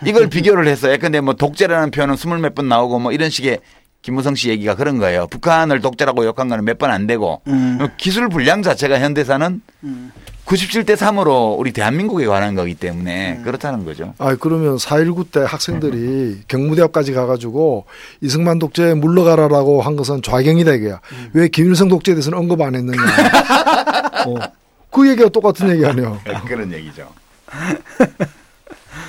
[0.05, 0.97] 이걸 비교를 했어요.
[0.99, 3.59] 근데 뭐 독재라는 표현은 스물 몇 번 나오고 뭐 이런 식의
[4.01, 5.27] 김무성 씨 얘기가 그런 거예요.
[5.27, 7.77] 북한을 독재라고 욕한 거는 몇 번 안 되고 음.
[7.97, 9.61] 기술 분량 자체가 현대사는
[10.47, 13.43] 97대 3으로 우리 대한민국에 관한 거기 때문에 음.
[13.43, 14.15] 그렇다는 거죠.
[14.17, 17.85] 아 그러면 4.19 때 학생들이 경무대학까지 가가지고
[18.21, 20.99] 이승만 독재에 물러가라라고 한 것은 좌경이다 이거야.
[21.33, 22.97] 왜 김일성 독재에 대해서는 언급 안 했느냐.
[24.25, 24.35] 어.
[24.91, 26.19] 그 얘기가 똑같은 얘기 아니에요.
[26.45, 27.09] 그런 얘기죠.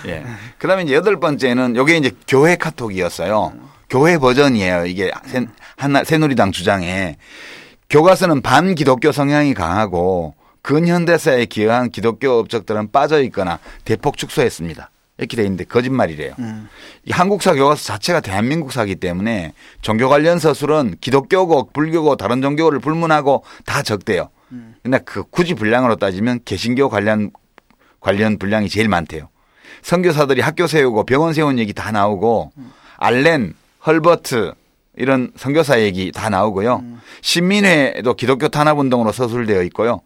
[0.06, 0.24] 예.
[0.58, 3.52] 그 다음에 이제 여덟 번째는 요게 이제 교회 카톡이었어요.
[3.90, 4.86] 교회 버전이에요.
[4.86, 7.16] 이게 새, 하나, 새누리당 주장에.
[7.90, 14.90] 교과서는 반기독교 성향이 강하고 근현대사에 기여한 기독교 업적들은 빠져 있거나 대폭 축소했습니다.
[15.18, 16.34] 이렇게 돼 있는데 거짓말이래요.
[16.38, 16.68] 음.
[17.04, 23.82] 이 한국사 교과서 자체가 대한민국사기 때문에 종교 관련 서술은 기독교고 불교고 다른 종교를 불문하고 다
[23.82, 24.30] 적대요.
[24.82, 27.30] 근데 그 굳이 분량으로 따지면 개신교 관련
[28.00, 29.28] 관련 분량이 제일 많대요.
[29.82, 32.52] 선교사들이 학교 세우고 병원 세운 얘기 다 나오고
[32.96, 33.54] 알렌,
[33.86, 34.54] 헐버트
[34.96, 36.84] 이런 선교사 얘기 다 나오고요.
[37.20, 40.00] 신민회도 기독교 탄압 운동으로 서술되어 있고요.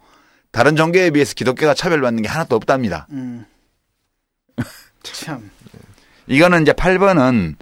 [0.53, 3.07] 다른 종교에 비해서 기독교가 차별받는 게 하나도 없답니다.
[3.11, 3.45] 음.
[5.03, 5.51] 참.
[6.27, 7.57] 이거는 이제 8번은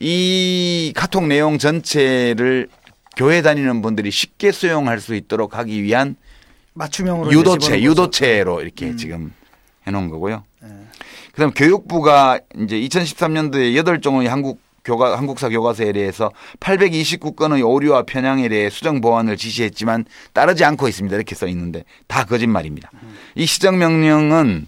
[0.00, 2.68] 이 카톡 내용 전체를
[3.16, 6.16] 교회 다니는 분들이 쉽게 수용할 수 있도록 하기 위한
[6.78, 7.82] 맞춤형으로 유도체.
[7.82, 8.96] 유도체로 이렇게 음.
[8.96, 9.32] 지금
[9.86, 10.44] 해놓은 거고요.
[10.62, 10.68] 네.
[11.32, 19.00] 그다음 교육부가 이제 2013년도에 8종의 한국 교과 한국사 교과서에 대해서 829건의 오류와 편향에 대해 수정
[19.00, 21.14] 보완을 지시했지만 따르지 않고 있습니다.
[21.14, 22.90] 이렇게 써 있는데 다 거짓말입니다.
[23.34, 24.66] 이 시정 명령은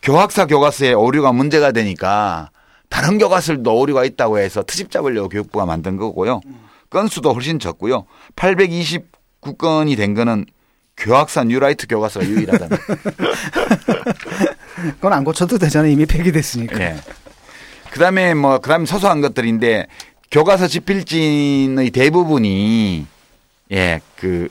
[0.00, 2.50] 교학사 교과서에 오류가 문제가 되니까
[2.88, 6.40] 다른 교과서도 오류가 있다고 해서 트집 잡으려고 교육부가 만든 거고요.
[6.88, 8.06] 건수도 훨씬 적고요.
[8.36, 10.46] 829건이 된 거는
[11.02, 12.78] 교학사 뉴라이트 교과서가 유일하다는
[14.94, 15.90] 그건 안 고쳐도 되잖아요.
[15.90, 16.80] 이미 폐기됐으니까.
[16.80, 16.96] 예.
[17.90, 19.86] 그다음에 뭐 그다음 소소한 것들인데
[20.30, 23.06] 교과서 집필진의 대부분이
[23.72, 24.48] 예, 그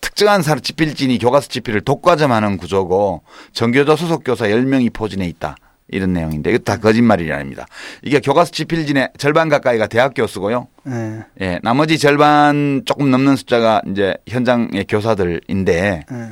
[0.00, 5.56] 특정한 사람 집필진이 교과서 집필을 독과점하는 구조고 전교조 소속 교사 10명이 포진해 있다.
[5.88, 7.66] 이런 내용인데 이거 다 거짓말이랍니다.
[8.02, 10.68] 이게 교과서 집필진의 절반 가까이가 대학 교수고요.
[10.84, 11.24] 네.
[11.40, 16.28] 예, 나머지 절반 조금 넘는 숫자가 이제 현장의 교사들인데 네.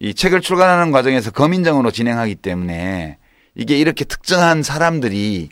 [0.00, 3.18] 이 책을 출간하는 과정에서 검인정으로 진행하기 때문에
[3.54, 5.50] 이게 이렇게 특정한 사람들이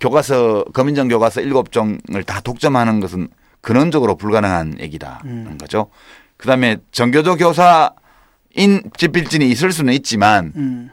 [0.00, 3.28] 교과서 검인정 교과서 일곱 종을 다 독점하는 것은
[3.62, 5.90] 근원적으로 불가능한 얘기다는 거죠.
[6.36, 10.90] 그다음에 정교조 교사인 집필진이 있을 수는 있지만 음.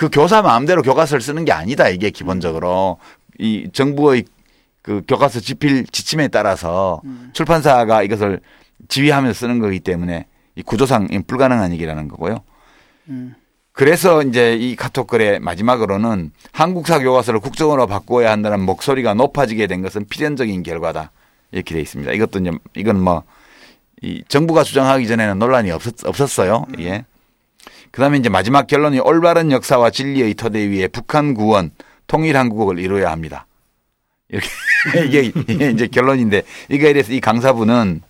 [0.00, 2.96] 그 교사 마음대로 교과서를 쓰는 게 아니다 이게 기본적으로
[3.38, 4.24] 이 정부의
[4.80, 7.02] 그 교과서 집필 지침에 따라서
[7.34, 8.40] 출판사가 이것을
[8.88, 10.24] 지휘하면서 쓰는 거기 때문에
[10.56, 12.38] 이 구조상 불가능한 얘기라는 거고요.
[13.10, 13.34] 음.
[13.72, 20.06] 그래서 이제 이 카톡 글의 마지막으로는 한국사 교과서를 국정으로 바꾸어야 한다는 목소리가 높아지게 된 것은
[20.06, 21.12] 필연적인 결과다
[21.52, 22.10] 이렇게 돼 있습니다.
[22.12, 23.22] 이것도 이제 이건 뭐
[24.02, 26.66] 이 정부가 주장하기 전에는 논란이 없었, 없었어요.
[26.80, 27.04] 예.
[27.90, 31.70] 그 다음에 이제 마지막 결론이 올바른 역사와 진리의 토대 위에 북한 구원
[32.06, 33.46] 통일 한국을 이루어야 합니다.
[34.28, 34.48] 이렇게
[35.06, 38.02] 이게 이게 이제 결론인데 이거에 대해서 이 강사분은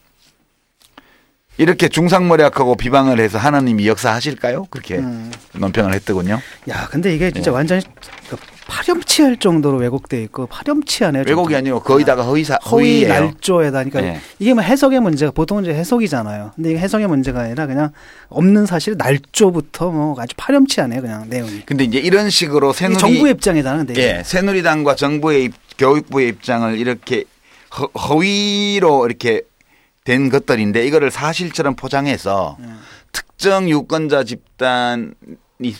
[1.58, 4.66] 이렇게 중상모략하고 비방을 해서 하나님이 역사하실까요?
[4.70, 5.30] 그렇게 음.
[5.52, 6.40] 논평을 했더군요.
[6.70, 7.54] 야, 근데 이게 진짜 예.
[7.54, 7.82] 완전히
[8.30, 8.36] 그
[8.70, 11.24] 파렴치할 정도로 왜곡돼 있고 파렴치하네요.
[11.26, 11.56] 왜곡이.
[11.56, 13.08] 아니고 거의 다가 허위사 허위 허위예요.
[13.24, 14.20] 날조에다 그러니까 예.
[14.38, 16.52] 이게 뭐 해석의 문제가 보통은 이제 해석이잖아요.
[16.54, 17.90] 근데 이게 해석의 문제가 아니라 그냥
[18.28, 21.62] 없는 사실 날조부터 뭐 아주 파렴치하네요, 그냥 내용이.
[21.66, 23.92] 근데 이제 이런 식으로 새누리 정부의 입장이잖아요, 근데.
[23.94, 24.18] 이게.
[24.18, 27.24] 예, 새누리당과 정부의 입- 교육부의 입장을 이렇게
[27.76, 29.42] 허, 허위로 이렇게
[30.04, 32.66] 된 것들인데 이거를 사실처럼 포장해서 네.
[33.12, 35.10] 특정 유권자 집단이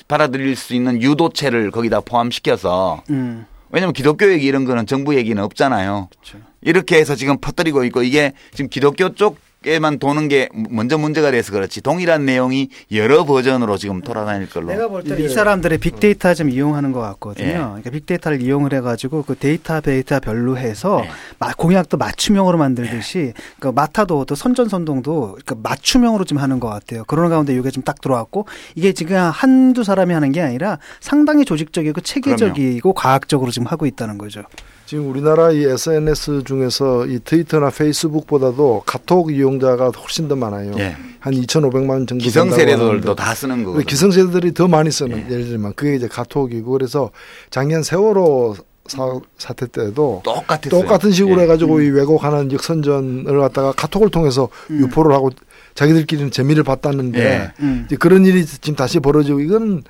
[0.08, 3.46] 받아들일 수 있는 유도체를 거기다 포함시켜서 음.
[3.70, 6.08] 왜냐하면 기독교 얘기 이런 거는 정부 얘기는 없잖아요.
[6.10, 6.38] 그렇죠.
[6.60, 11.52] 이렇게 해서 지금 퍼뜨리고 있고 이게 지금 기독교 쪽 에만 도는 게 먼저 문제가 돼서
[11.52, 14.68] 그렇지 동일한 내용이 여러 버전으로 지금 돌아다닐 걸로.
[14.68, 17.46] 내가 볼때이 사람들의 빅데이터 좀 이용하는 것 같거든요.
[17.48, 17.52] 예.
[17.58, 21.10] 그러니까 빅데이터를 이용을 해가지고 그 데이터 데이터별로 해서 예.
[21.38, 27.04] 마- 공약도 맞춤형으로 만들듯이 그 마타도 또 선전선동도 그 맞춤형으로 좀 하는 것 같아요.
[27.04, 32.00] 그런 가운데 이게 좀 딱 들어왔고 이게 지금 한두 사람이 하는 게 아니라 상당히 조직적이고
[32.02, 34.42] 체계적이고 과학적으로 지금 하고 있다는 거죠.
[34.90, 40.72] 지금 우리나라 이 SNS 중에서 이 트위터나 페이스북보다도 카톡 이용자가 훨씬 더 많아요.
[40.80, 40.96] 예.
[41.20, 43.78] 한 2,500만 정도 기성세대들도 다 쓰는 거고.
[43.78, 45.32] 기성세대들이 더 많이 쓰는 예.
[45.32, 47.12] 예를 들면 그게 이제 카톡이고 그래서
[47.50, 48.56] 작년 세월호
[48.88, 50.82] 사, 사태 때도 똑같았어요.
[50.82, 51.44] 똑같은 식으로 예.
[51.44, 55.30] 해가지고 이 왜곡하는 역선전을 갖다가 카톡을 통해서 유포를 하고
[55.76, 57.52] 자기들끼리는 재미를 봤다는데 예.
[57.60, 57.84] 음.
[57.86, 59.84] 이제 그런 일이 지금 다시 벌어지고 이건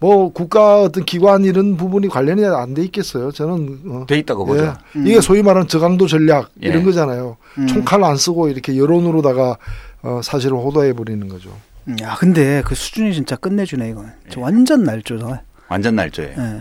[0.00, 3.30] 뭐 국가 어떤 기관 이런 부분이 관련이 안 돼 있겠어요.
[3.32, 4.74] 저는 어, 돼 있다고 보죠.
[4.96, 5.00] 예.
[5.00, 6.68] 이게 소위 말하는 저강도 전략 예.
[6.68, 7.36] 이런 거잖아요.
[7.58, 7.66] 음.
[7.66, 9.56] 총칼 안 쓰고 이렇게 여론으로다가
[10.02, 11.50] 어, 사실을 호도해 버리는 거죠.
[11.88, 14.12] 음, 야, 근데 그 수준이 진짜 끝내주네 이건.
[14.30, 15.42] 저 완전 날조다.
[15.68, 16.34] 완전 날조예요.
[16.38, 16.60] 예.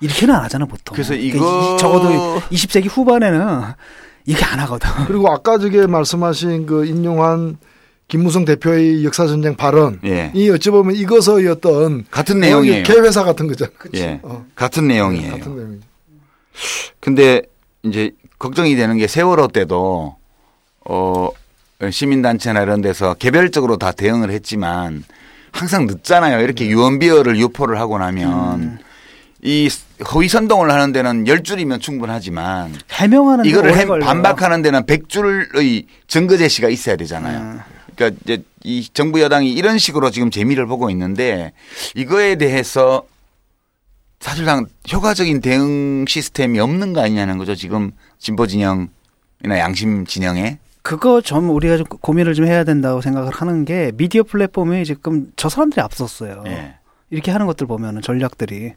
[0.00, 0.94] 이렇게는 안 하잖아 보통.
[0.94, 3.62] 그래서 그러니까 이거- 이- 적어도 20세기 후반에는
[4.26, 4.88] 이게 안 하거든.
[5.06, 7.58] 그리고 아까 저게 말씀하신 그 인용한
[8.10, 10.32] 김무성 대표의 역사 전쟁 발언 예.
[10.34, 12.82] 이 어찌 보면 이것의 어떤 같은 내용이에요.
[12.82, 13.70] 개회사 같은 거잖아.
[13.94, 14.18] 예.
[14.24, 14.44] 어.
[14.56, 15.30] 같은 내용이에요.
[15.30, 15.86] 같은 내용이죠.
[16.98, 17.42] 근데
[17.84, 20.16] 이제 걱정이 되는 게 세월호 때도
[20.86, 21.28] 어
[21.88, 25.04] 시민단체나 이런 데서 개별적으로 다 대응을 했지만
[25.52, 26.40] 항상 늦잖아요.
[26.40, 28.80] 이렇게 유언비어를 유포를 하고 나면
[29.42, 29.70] 이
[30.12, 34.00] 허위 선동을 하는 데는 열 줄이면 충분하지만 해명하는 데 이거를.
[34.00, 37.38] 반박하는 데는 백 줄의 증거 제시가 있어야 되잖아요.
[37.38, 37.60] 음.
[38.00, 41.52] 그러니까 이제 이 정부 여당이 이런 식으로 지금 재미를 보고 있는데
[41.94, 43.06] 이거에 대해서
[44.20, 47.54] 사실상 효과적인 대응 시스템이 없는 거 아니냐는 거죠.
[47.54, 48.88] 지금 진보 진영이나
[49.58, 50.58] 양심 진영에.
[50.82, 55.50] 그거 좀 우리가 좀 고민을 좀 해야 된다고 생각을 하는 게 미디어 플랫폼이 지금 저
[55.50, 56.42] 사람들이 앞섰어요.
[56.46, 56.76] 예.
[57.10, 58.72] 이렇게 하는 것들 보면은 전략들이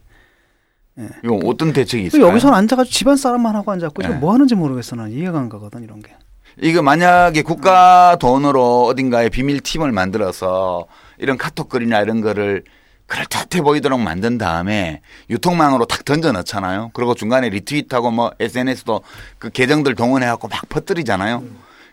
[1.23, 2.29] 이거 어떤 대책이 있을까요?
[2.29, 4.07] 여기서는 앉아가지고 집안 사람만 하고 앉았고 네.
[4.09, 6.11] 지금 뭐 하는지 모르겠어 난 이해가 안 가거든 이런 게.
[6.61, 10.85] 이거 만약에 국가 돈으로 어딘가에 비밀 팀을 만들어서
[11.17, 12.63] 이런 카톡글이나 이런 거를
[13.07, 16.91] 그럴듯해 보이도록 만든 다음에 유통망으로 탁 던져 넣잖아요.
[16.93, 19.01] 그리고 중간에 리트윗하고 뭐 SNS도
[19.39, 21.43] 그 계정들 동원해 갖고 막 퍼뜨리잖아요.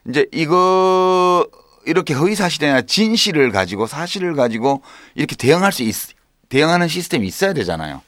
[0.09, 1.47] 이제 이거
[1.87, 4.83] 이렇게 허위 사실이나 진실을 가지고 사실을 가지고
[5.15, 5.95] 이렇게 대응할 수 있,
[6.49, 8.03] 대응하는 시스템이 있어야 되잖아요.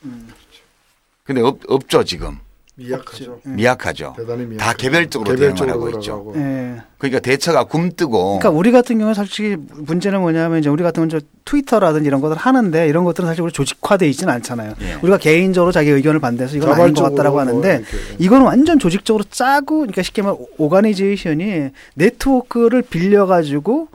[1.25, 2.39] 근데 없, 없죠 지금
[2.75, 3.41] 미약하죠.
[3.45, 4.15] 미약하죠.
[4.17, 4.59] 대단히 미약하죠.
[4.59, 6.33] 다 개별적으로, 개별적으로 대응을 하고 있죠.
[6.37, 6.77] 예.
[6.97, 11.27] 그러니까 대처가 굼뜨고 그러니까 우리 같은 경우는 솔직히 문제는 뭐냐면 이제 우리 같은 경우는 저
[11.45, 14.75] 트위터라든지 이런 것들 하는데 이런 것들은 사실 우리 조직화돼 있지는 않잖아요.
[14.81, 14.95] 예.
[15.03, 17.97] 우리가 개인적으로 자기 의견을 반대해서 이건 아닌 것 같다라고 뭐 하는데 이렇게.
[18.19, 23.89] 이거는 완전 조직적으로 짜고 그러니까 쉽게 말하면 오가니제이션이 네트워크를 빌려 가지고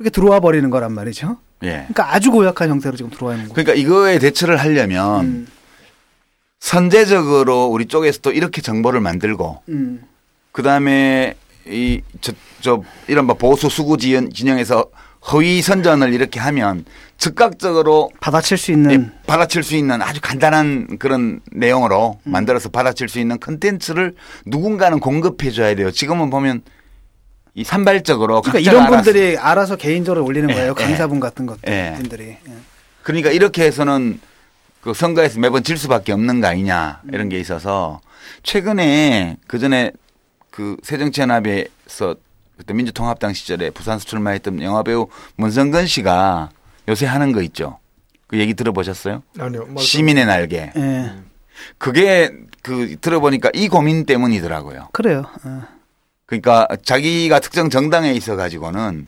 [0.00, 1.36] 이렇게 들어와 버리는 거란 말이죠.
[1.62, 1.68] 예.
[1.88, 3.54] 그러니까 아주 고약한 형태로 지금 들어와 있는 거.
[3.54, 5.46] 그러니까 이거에 대처를 하려면 음.
[6.64, 10.02] 선제적으로 우리 쪽에서도 이렇게 정보를 만들고 음.
[10.50, 11.34] 그다음에
[11.66, 14.86] 이저 저 이런 뭐 보수 수구 지연 진영에서
[15.30, 16.86] 허위 선전을 이렇게 하면
[17.18, 22.32] 즉각적으로 받아칠 수 있는 예, 받아칠 수 있는 아주 간단한 그런 내용으로 음.
[22.32, 24.14] 만들어서 받아칠 수 있는 컨텐츠를
[24.46, 25.90] 누군가는 공급해 줘야 돼요.
[25.90, 26.62] 지금은 보면
[27.52, 30.74] 이 산발적으로 그러니까 이런 알아서 분들이 알아서 개인적으로 올리는 예, 거예요.
[30.80, 30.82] 예.
[30.82, 31.92] 강사분 같은 것들 예.
[31.94, 32.24] 분들이.
[32.28, 32.52] 예.
[33.02, 34.18] 그러니까 이렇게 해서는
[34.84, 38.02] 그 선거에서 매번 질 수밖에 없는 거 아니냐 이런 게 있어서
[38.42, 39.90] 최근에 그 전에
[40.50, 42.14] 그 새정치연합에서
[42.58, 46.50] 그때 민주통합당 시절에 부산서 출마했던 영화배우 문성근 씨가
[46.88, 47.78] 요새 하는 거 있죠.
[48.26, 49.22] 그 얘기 들어보셨어요?
[49.38, 49.64] 아니요.
[49.68, 50.70] 말씀- 시민의 날개.
[50.76, 51.12] 예.
[51.78, 52.30] 그게
[52.62, 54.88] 그 들어보니까 이 고민 때문이더라고요.
[54.92, 55.24] 그래요.
[55.44, 55.62] 어.
[56.26, 59.06] 그러니까 자기가 특정 정당에 있어 가지고는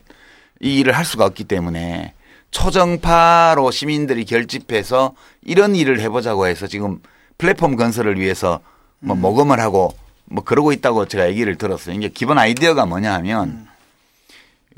[0.59, 2.13] 이 일을 할 수가 없기 때문에
[2.51, 6.99] 초정파로 시민들이 결집해서 이런 일을 해보자고 해서 지금
[7.37, 8.59] 플랫폼 건설을 위해서
[8.99, 9.93] 뭐 모금을 하고
[10.25, 11.95] 뭐 그러고 있다고 제가 얘기를 들었어요.
[11.95, 13.67] 이게 기본 아이디어가 뭐냐 하면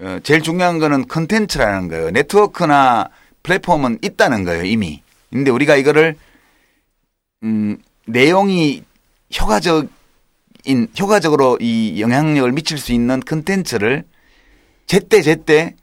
[0.01, 2.11] 어, 제일 중요한 거는 컨텐츠라는 거예요.
[2.11, 3.09] 네트워크나
[3.43, 5.01] 플랫폼은 있다는 거예요, 이미.
[5.29, 6.15] 근데 우리가 이거를
[7.43, 8.83] 음, 내용이
[9.39, 9.89] 효과적인
[10.99, 14.03] 효과적으로 이 영향력을 미칠 수 있는 컨텐츠를
[14.87, 15.75] 제때 제때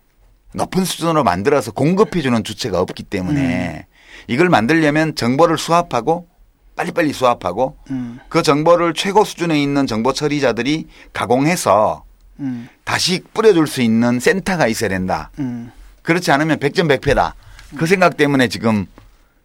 [0.57, 3.87] 높은 수준으로 만들어서 공급해 주는 주체가 없기 때문에
[4.27, 6.29] 이걸 만들려면 정보를 수합하고
[6.77, 8.19] 빨리빨리 수합하고 음.
[8.29, 12.05] 그 정보를 최고 수준에 있는 정보 처리자들이 가공해서
[12.41, 12.69] 음.
[12.85, 15.31] 다시 뿌려줄 수 있는 센터가 있어야 된다.
[15.39, 15.71] 음.
[16.03, 17.35] 그렇지 않으면 백전백패다.
[17.77, 18.87] 그 생각 때문에 지금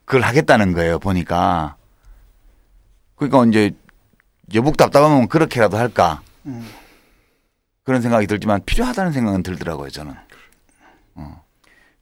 [0.06, 1.00] 그걸 하겠다는 거예요.
[1.00, 1.76] 보니까.
[3.16, 3.72] 그러니까 이제
[4.54, 6.22] 여북 답답하면 그렇게라도 할까.
[6.46, 6.68] 음.
[7.84, 9.90] 그런 생각이 들지만 필요하다는 생각은 들더라고요.
[9.90, 10.14] 저는.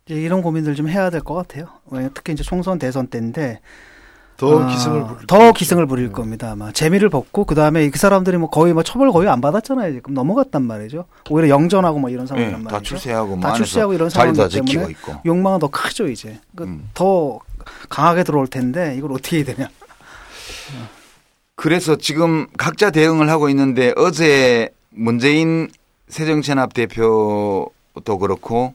[0.10, 1.68] 이제 이런 고민들 좀 해야 될 것 같아요.
[2.14, 3.60] 특히 이제 총선 대선 때인데
[4.38, 5.54] 더 아, 기승을 부릴 더 거죠.
[5.54, 6.52] 기승을 부릴 겁니다.
[6.52, 9.94] 아마 재미를 벗고 그 다음에 그 사람들이 뭐 거의 뭐 처벌 거의 안 받았잖아요.
[9.94, 11.06] 지금 넘어갔단 말이죠.
[11.30, 12.70] 오히려 영전하고 뭐 이런 상황이란 예, 말이죠.
[12.78, 15.14] 다 출세하고 뭐다 안에서 출세하고 이런 상황이기 때문에 있고.
[15.26, 16.40] 욕망은 더 크죠 이제.
[16.56, 16.90] 그 음.
[16.94, 17.40] 더
[17.90, 19.70] 강하게 들어올 텐데 이걸 어떻게 해야 되냐.
[21.56, 25.68] 그래서 지금 각자 대응을 하고 있는데 어제 문재인
[26.08, 28.74] 새정치연합 대표도 그렇고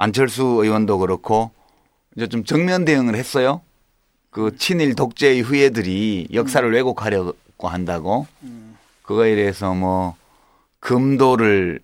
[0.00, 1.50] 안철수 의원도 그렇고
[2.16, 3.60] 이제 좀 정면 대응을 했어요.
[4.30, 8.26] 그 친일 독재의 후예들이 역사를 왜곡하려고 한다고
[9.02, 10.16] 그거에 대해서 뭐
[10.78, 11.80] 금도를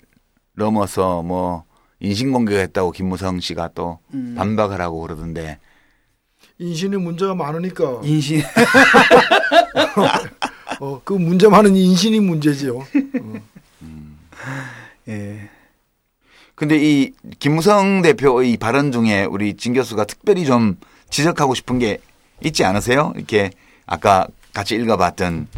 [0.55, 1.65] 넘어서 뭐
[2.01, 4.35] 인신공격했다고 김무성 씨가 또 음.
[4.39, 5.59] 반박을 하고 그러던데
[6.59, 8.41] 인신이 문제가 많으니까 인신.
[10.81, 12.83] 어, 그 문제 많은 인신이 문제지요.
[15.09, 15.51] 예.
[16.57, 20.77] 근데 이 김무성 대표의 발언 중에 우리 진 교수가 특별히 좀
[21.11, 21.99] 지적하고 싶은 게
[22.43, 23.13] 있지 않으세요?
[23.15, 23.51] 이렇게
[23.85, 25.49] 아까 같이 읽어봤던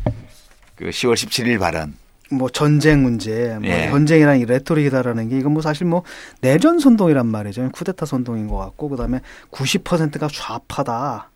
[0.75, 1.95] 그 10월 17일 발언.
[2.31, 3.89] 뭐 전쟁 문제, 뭐 예.
[3.89, 6.03] 전쟁이라는 이 레토릭이다라는 게 이건 뭐 사실 뭐
[6.41, 7.71] 내전 선동이란 말이죠.
[7.73, 9.21] 쿠데타 선동인 것 같고 그다음에
[9.53, 11.31] 90%가 좌파다.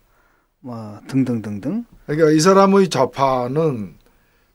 [0.59, 1.85] 뭐 등등등등.
[2.05, 3.95] 그러니까 이 사람의 좌파는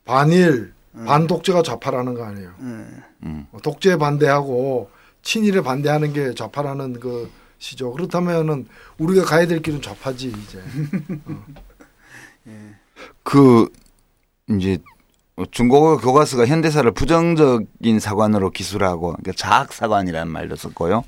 [0.05, 0.73] 반일,
[1.07, 2.51] 반독재가 좌파라는 거 아니에요.
[2.61, 3.03] 음.
[3.25, 3.47] 음.
[3.63, 4.91] 독재 반대하고
[5.29, 7.93] 친일에 반대하는 게 좌파라는 것이죠.
[7.93, 8.67] 그렇다면은
[8.97, 10.63] 우리가 가야 될 길은 좌파지 이제.
[13.23, 13.69] 그
[14.49, 14.79] 이제
[15.51, 21.05] 중국어 교과서가 현대사를 부정적인 사관으로 기술하고 그러니까 자학 사관이라는 말도 썼고요.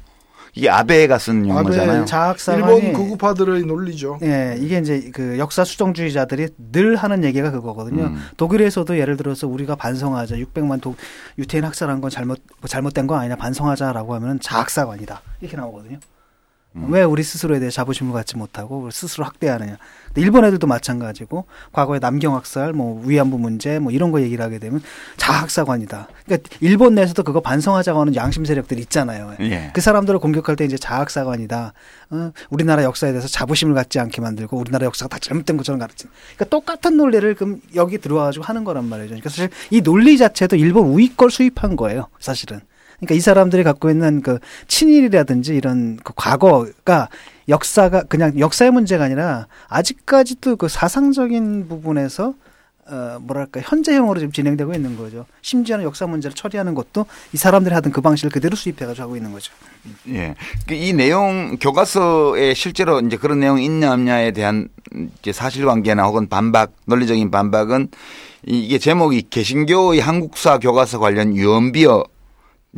[0.54, 2.04] 이게 아베가 쓴 용어잖아요.
[2.04, 4.18] 자학사관이 일본 극우파들의 논리죠.
[4.22, 8.04] 예, 이게 이제 그 역사 수정주의자들이 늘 하는 얘기가 그거거든요.
[8.04, 8.22] 음.
[8.36, 10.96] 독일에서도 예를 들어서 우리가 반성하자, 600만 독
[11.38, 15.98] 유태인 학살한 건 잘못 뭐 잘못된 거 아니냐 반성하자라고 하면 자학사관이다 이렇게 나오거든요.
[16.76, 16.86] 음.
[16.92, 19.76] 왜 우리 스스로에 대해 자부심을 갖지 못하고 스스로 학대하느냐.
[20.06, 24.58] 근데 일본 애들도 마찬가지고 과거에 남경 학살, 뭐 위안부 문제, 뭐 이런 거 얘기를 하게
[24.58, 24.80] 되면
[25.16, 26.08] 자학사관이다.
[26.24, 29.34] 그러니까 일본 내에서도 그거 반성하자고 하는 양심 세력들이 있잖아요.
[29.40, 29.70] 예.
[29.72, 31.72] 그 사람들을 공격할 때 이제 자학사관이다.
[32.10, 36.12] 어, 우리나라 역사에 대해서 자부심을 갖지 않게 만들고 우리나라 역사가 다 잘못된 것처럼 가르치는.
[36.36, 39.08] 그러니까 똑같은 논리를 그럼 여기 들어와가지고 하는 거란 말이죠.
[39.08, 42.06] 그러니까 사실 이 논리 자체도 일본 우익 걸 수입한 거예요.
[42.18, 42.60] 사실은.
[43.00, 44.38] 그러니까 이 사람들이 갖고 있는 그
[44.68, 47.08] 친일이라든지 이런 그 과거가
[47.48, 52.34] 역사가 그냥 역사의 문제가 아니라 아직까지도 그 사상적인 부분에서
[52.88, 55.24] 어 뭐랄까 현재형으로 지금 진행되고 있는 거죠.
[55.42, 59.52] 심지어는 역사 문제를 처리하는 것도 이 사람들이 하던 그 방식을 그대로 수입해가지고 하고 있는 거죠.
[60.08, 60.34] 예.
[60.66, 64.68] 그이 내용 교과서에 실제로 이제 그런 내용이 있냐 없냐에 대한
[65.20, 67.88] 이제 사실관계나 혹은 반박, 논리적인 반박은
[68.46, 72.02] 이- 이게 제목이 개신교의 한국사 교과서 관련 유언비어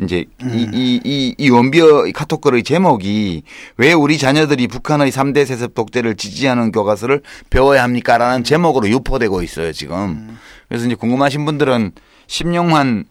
[0.01, 3.43] 이제 이, 이, 이, 이 원비어 이 카톡 글의 제목이
[3.76, 7.20] 왜 우리 자녀들이 북한의 3대 세습 독재를 지지하는 교과서를
[7.51, 8.16] 배워야 합니까?
[8.16, 10.38] 라는 제목으로 유포되고 있어요, 지금.
[10.68, 11.93] 그래서 이제 궁금하신 분들은
[12.26, 13.05] 심용환을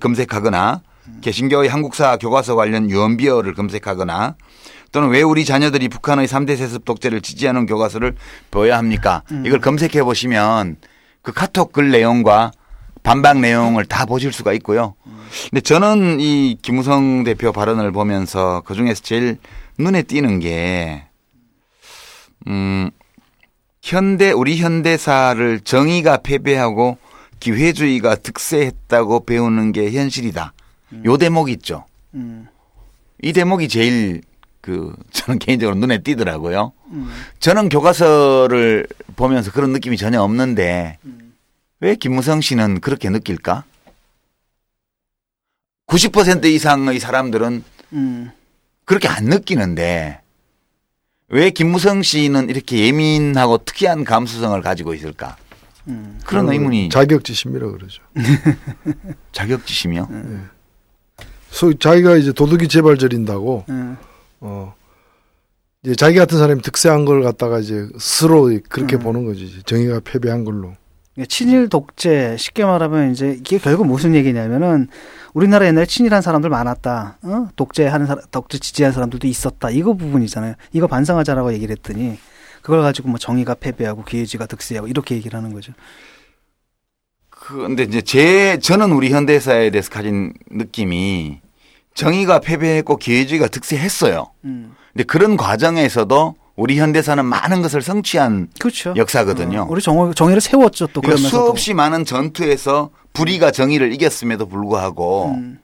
[0.00, 0.82] 검색하거나
[1.20, 4.36] 개신교의 한국사 교과서 관련 유언비어를 검색하거나
[4.92, 8.14] 또는 왜 우리 자녀들이 북한의 3대 세습 독재를 지지하는 교과서를
[8.52, 9.22] 배워야 합니까?
[9.44, 10.76] 이걸 검색해 보시면
[11.22, 12.52] 그 카톡 글 내용과
[13.02, 14.94] 반박 내용을 다 보실 수가 있고요.
[15.50, 19.38] 근데 저는 이 김우성 대표 발언을 보면서 그 중에서 제일
[19.78, 21.04] 눈에 띄는 게,
[22.48, 22.90] 음,
[23.82, 26.98] 현대, 우리 현대사를 정의가 패배하고
[27.38, 30.52] 기회주의가 득세했다고 배우는 게 현실이다.
[31.06, 31.86] 요 대목 있죠.
[32.14, 32.46] 음.
[33.22, 34.20] 이 대목이 제일
[34.60, 36.72] 그 저는 개인적으로 눈에 띄더라고요.
[36.92, 37.10] 음.
[37.38, 38.86] 저는 교과서를
[39.16, 40.98] 보면서 그런 느낌이 전혀 없는데
[41.80, 43.64] 왜 김무성 씨는 그렇게 느낄까?
[45.86, 47.64] 90% 이상의 사람들은
[47.94, 48.30] 음.
[48.84, 50.20] 그렇게 안 느끼는데
[51.28, 55.36] 왜 김무성 씨는 이렇게 예민하고 특이한 감수성을 가지고 있을까?
[55.88, 56.20] 음.
[56.24, 58.02] 그런 의문이 자격지심이라 그러죠.
[59.32, 60.08] 자격지심이요.
[61.50, 63.96] 소위 자기가 이제 도둑이 재발 저린다고 음.
[64.40, 64.74] 어
[65.82, 69.62] 이제 자기 같은 사람이 득세한 걸 갖다가 이제 스스로 그렇게 보는 거지.
[69.64, 70.74] 정의가 패배한 걸로.
[71.20, 74.88] 그러니까 친일 독재 쉽게 말하면 이제 이게 결국 무슨 얘기냐면은
[75.34, 77.18] 우리나라 옛날에 친일한 사람들 많았다.
[77.22, 77.48] 어?
[77.56, 79.68] 독재하는 사람, 독재 지지한 사람들도 있었다.
[79.70, 80.54] 이거 부분이잖아요.
[80.72, 82.18] 이거 반성하자라고 얘기를 했더니
[82.62, 85.72] 그걸 가지고 뭐 정의가 패배하고 기회주의가 득세하고 이렇게 얘기를 하는 거죠.
[87.28, 91.40] 그런데 이제 제 저는 우리 현대사에 대해서 가진 느낌이
[91.94, 94.30] 정의가 패배했고 기회주의가 득세했어요.
[94.44, 94.74] 음.
[94.92, 98.92] 근데 그런 과정에서도 우리 현대사는 많은 것을 성취한 그렇죠.
[98.94, 99.62] 역사거든요.
[99.62, 100.88] 어, 우리 정, 정의를 세웠죠.
[100.88, 105.58] 또 그러니까 수없이 많은 전투에서 불의가 정의를 이겼음에도 불구하고 음.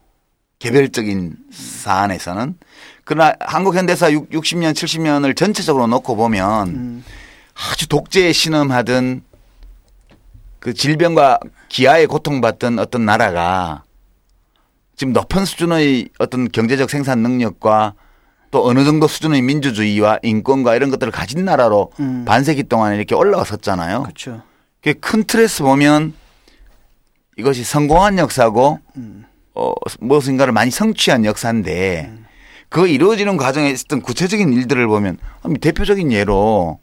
[0.58, 2.56] 개별적인 사안에서는
[3.04, 7.04] 그러나 한국 현대사 6, 60년, 70년을 전체적으로 놓고 보면 음.
[7.54, 9.22] 아주 독재에 신음하던
[10.60, 13.84] 그 질병과 기아에 고통받던 어떤 나라가
[14.96, 17.92] 지금 높은 수준의 어떤 경제적 생산 능력과
[18.56, 22.24] 또 어느 정도 수준의 민주주의와 인권과 이런 것들을 가진 나라로 음.
[22.26, 24.04] 반세기 동안 이렇게 올라왔었잖아요.
[24.04, 24.40] 그렇죠.
[24.82, 26.14] 그큰 틀에서 보면
[27.36, 29.26] 이것이 성공한 역사고 음.
[29.54, 32.10] 어, 무엇인가를 많이 성취한 역사인데
[32.70, 35.18] 그 이루어지는 과정에 있었던 구체적인 일들을 보면
[35.60, 36.78] 대표적인 예로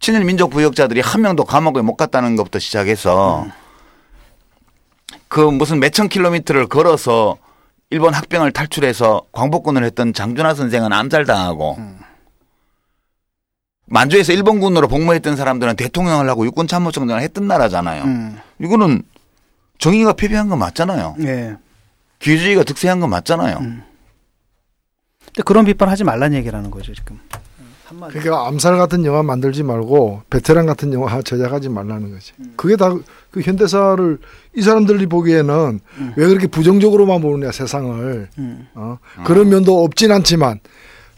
[0.00, 3.46] 친일 민족 부역자들이 한 명도 감옥에 못 갔다는 것부터 시작해서
[5.28, 7.36] 그 무슨 몇천 킬로미터를 걸어서
[7.94, 11.78] 일본 학병을 탈출해서 광복군을 했던 장준하 선생은 암살당하고
[13.86, 18.02] 만주에서 일본군으로 복무했던 사람들은 대통령을 하고 육군 참모총장을 했던 나라잖아요.
[18.02, 18.38] 음.
[18.58, 19.04] 이거는
[19.78, 21.14] 정의가 패배한 거 맞잖아요.
[21.20, 21.54] 예.
[22.18, 23.58] 기회주의가 득세한 거 맞잖아요.
[23.58, 23.84] 근데
[25.44, 27.20] 그런 비판 하지 말란 얘기라는 거죠, 지금.
[27.94, 28.18] 한마디.
[28.18, 32.32] 그러니까 암살 같은 영화 만들지 말고 베테랑 같은 영화 제작하지 말라는 거지.
[32.56, 32.96] 그게 다
[33.30, 34.18] 그 현대사를
[34.54, 35.80] 이 사람들이 보기에는
[36.16, 38.28] 왜 그렇게 부정적으로만 보느냐 세상을.
[38.38, 38.68] 음.
[38.74, 38.98] 어?
[39.24, 40.60] 그런 면도 없진 않지만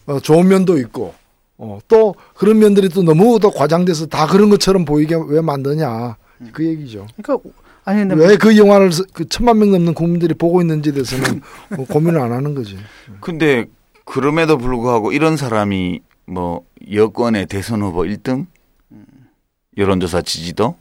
[0.06, 1.12] 어, 좋은 면도 있고
[1.58, 6.16] 어, 또 그런 면들이 또 너무 더 과장돼서 다 그런 것처럼 보이게 왜 만드냐
[6.52, 7.06] 그 얘기죠.
[7.22, 7.50] 그러니까
[7.84, 11.42] 아니 근데 왜그 영화를 서- 그 천만 명 넘는 국민들이 보고 있는지에 대해서는
[11.76, 12.78] 뭐 고민을 안 하는 거지.
[13.20, 13.66] 근데
[14.06, 18.46] 그럼에도 불구하고 이런 사람이 뭐 여권의 대선 후보 1등
[19.76, 20.76] 여론조사 지지도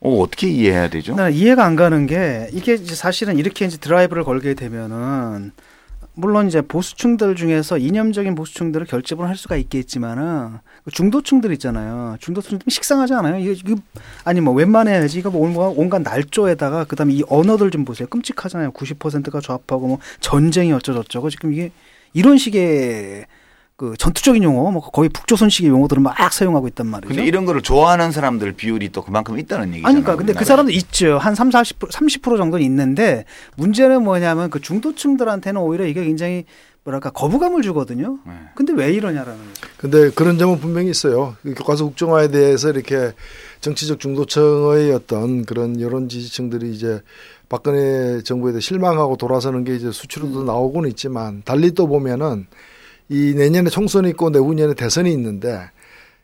[0.00, 1.14] 어, 어떻게 이해해야 되죠?
[1.28, 5.52] 이해가 안 가는 게 이게 사실은 이렇게 이제 드라이브를 걸게 되면은
[6.14, 12.16] 물론 이제 보수층들 중에서 이념적인 보수층들을 결집을 할 수가 있겠지만은 그 중도층들 있잖아요.
[12.18, 13.38] 중도층 좀 식상하지 않아요?
[13.38, 13.74] 이게, 이게
[14.24, 18.08] 아니 뭐 웬만해야지 이거 뭐 온갖, 온갖 날조에다가 그다음에 이 언어들 좀 보세요.
[18.08, 18.72] 끔찍하잖아요.
[18.72, 21.70] 90%가 좌파고 뭐 전쟁이 어쩌저쩌고 지금 이게
[22.12, 23.26] 이런 식의
[23.80, 27.14] 그 전투적인 용어, 뭐 거의 북조선식의 용어들을 막 사용하고 있단 말이죠.
[27.14, 29.86] 근데 이런 거를 좋아하는 사람들 비율이 또 그만큼 있다는 얘기잖아요.
[29.88, 30.44] 아니, 그러니까 근데 그.
[30.44, 31.16] 사람도 있죠.
[31.16, 33.24] 한 3, 40% 30% 정도는 있는데
[33.56, 36.44] 문제는 뭐냐면 그 중도층들한테는 오히려 이게 굉장히
[36.84, 38.18] 뭐랄까 거부감을 주거든요.
[38.26, 38.32] 네.
[38.54, 39.68] 근데 왜 이러냐라는 거죠.
[39.78, 41.36] 근데 그런 점은 분명히 있어요.
[41.42, 43.12] 그 교과서 국정화에 대해서 이렇게
[43.62, 47.00] 정치적 중도층의 어떤 그런 여론 지지층들이 이제
[47.48, 52.46] 박근혜 정부에 대해 실망하고 돌아서는 게 이제 수치로도 나오고는 있지만 달리 또 보면은
[53.10, 55.60] 이 내년에 총선이 있고 내후년에 대선이 있는데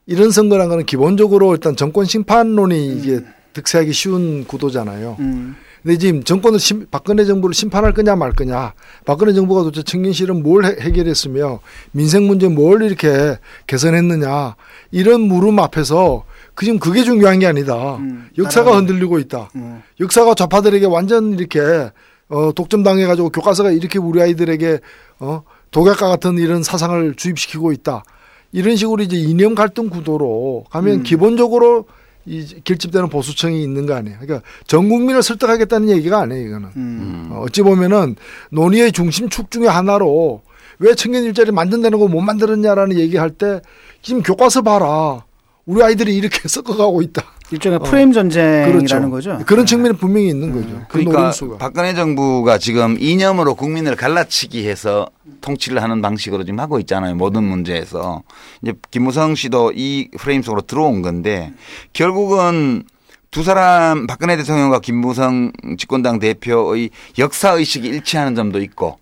[0.07, 3.21] 이런 선거란 거는 기본적으로 일단 정권 심판론이 이게
[3.53, 5.17] 득세하기 쉬운 구도잖아요.
[5.19, 5.57] 음.
[5.83, 8.75] 근데 지금 정권을 심, 박근혜 정부를 심판할 거냐 말 거냐.
[9.05, 11.61] 박근혜 정부가 도대체 청년 실은 뭘 해- 해결했으며
[11.93, 14.57] 민생 문제 뭘 이렇게 개선했느냐.
[14.91, 16.25] 이런 물음 앞에서
[16.55, 17.97] 그 지금 그게 중요한 게 아니다.
[17.97, 19.51] 음, 역사가 흔들리고 있다.
[19.57, 19.83] 음.
[20.01, 21.91] 역사가 좌파들에게 완전 이렇게
[22.29, 24.81] 어 독점당해 가지고 교과서가 이렇게 우리 아이들에게
[25.21, 28.05] 어 독약과 같은 이런 사상을 주입시키고 있다.
[28.53, 31.03] 이런 식으로 이제 이념 갈등 구도로 가면 음.
[31.03, 31.87] 기본적으로
[32.25, 34.19] 이 결집되는 보수층이 있는 거 아니에요.
[34.21, 36.69] 그러니까 전 국민을 설득하겠다는 얘기가 아니에요, 이거는.
[36.77, 37.29] 음.
[37.33, 38.17] 어, 어찌 보면은
[38.51, 40.43] 논의의 중심축 중에 하나로
[40.79, 43.61] 왜 청년 일자리 만든다는 거 못 만들었냐라는 얘기할 때
[44.03, 45.25] 지금 교과서 봐라.
[45.67, 47.23] 우리 아이들이 이렇게 섞어가고 있다.
[47.51, 49.11] 일종의 프레임 전쟁이라는 그렇죠.
[49.11, 49.39] 거죠.
[49.47, 50.81] 그런 측면은 분명히 있는 거죠.
[50.89, 51.59] 그 그러니까 노림수가.
[51.59, 55.09] 박근혜 정부가 지금 이념으로 국민을 갈라치기 해서
[55.43, 57.15] 통치를 하는 방식으로 지금 하고 있잖아요.
[57.15, 58.23] 모든 문제에서.
[58.63, 61.53] 이제 김무성 씨도 이 프레임 속으로 들어온 건데
[61.93, 62.83] 결국은
[63.31, 68.99] 두 사람 박근혜 대통령과 김무성 집권당 대표의 역사 의식이 일치하는 점도 있고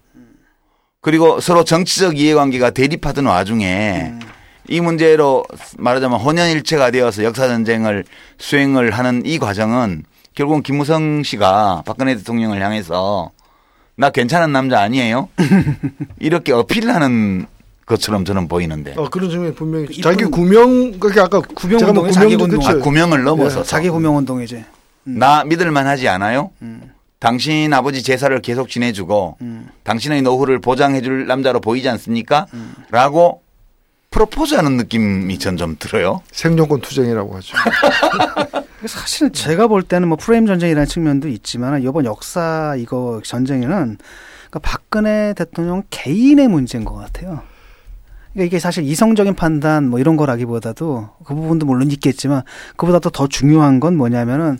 [1.00, 4.14] 그리고 서로 정치적 이해관계가 대립하던 와중에
[4.68, 5.44] 이 문제로
[5.78, 8.04] 말하자면 혼연일체가 되어서 역사 전쟁을
[8.38, 10.04] 수행을 하는 이 과정은
[10.34, 13.30] 결국은 김무성 씨가 박근혜 대통령을 향해서
[13.96, 15.28] 나 괜찮은 남자 아니에요?
[16.18, 17.46] 이렇게 어필하는
[17.86, 22.10] 것처럼 저는 보이는데 어, 그런 측면이 분명히 그 자기 구명 그게 아까 구명 뭐 운동에
[22.10, 22.66] 자기 운동.
[22.66, 22.78] 아.
[22.78, 24.64] 구명을 넘어서 예, 자기 구명 운동이지.
[25.06, 25.18] 음.
[25.18, 26.50] 나 믿을만 하지 않아요?
[26.62, 26.90] 음.
[27.18, 29.68] 당신 아버지 제사를 계속 지내주고 음.
[29.84, 32.46] 당신의 노후를 보장해줄 남자로 보이지 않습니까?
[32.90, 33.43] 라고
[34.14, 36.20] 프로포즈하는 느낌이 전 좀 들어요.
[36.32, 37.56] 생존권 투쟁이라고 하죠.
[38.78, 44.58] 그래서 사실 제가 볼 때는 뭐 프레임 전쟁이라는 측면도 있지만 이번 역사 이거 전쟁에는 그러니까
[44.62, 47.42] 박근혜 대통령 개인의 문제인 것 같아요.
[48.32, 52.42] 그러니까 이게 사실 이성적인 판단 뭐 이런 거라기보다도 그 부분도 물론 있겠지만
[52.76, 54.58] 그보다도 더 중요한 건 뭐냐면은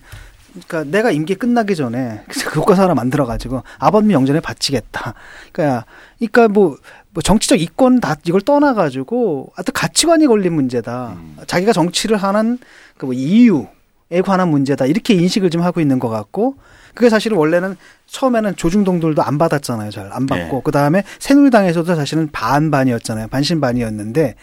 [0.53, 5.15] 그러니까 내가 임기 끝나기 전에 그 교과서 하나 만들어 가지고 아버님 영전에 바치겠다.
[5.53, 5.85] 그러니까
[6.19, 6.77] 그러니까 뭐,
[7.15, 11.17] 뭐 정치적 이권 다 이걸 떠나 가지고 하여튼 가치관이 걸린 문제다.
[11.47, 12.59] 자기가 정치를 하는
[12.99, 14.87] 그 뭐 이유에 관한 문제다.
[14.87, 16.57] 이렇게 인식을 좀 하고 있는 것 같고
[16.95, 19.91] 그게 사실은 원래는 처음에는 조중동들도 안 받았잖아요.
[19.91, 20.61] 잘 안 받고 예.
[20.65, 23.29] 그 다음에 새누리당에서도 사실은 반반이었잖아요.
[23.29, 24.35] 반신반이었는데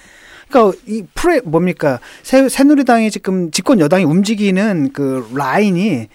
[0.50, 6.08] 그러니까 이 프레 뭡니까 새, 새누리당이 지금 집권 여당이 움직이는 그 라인이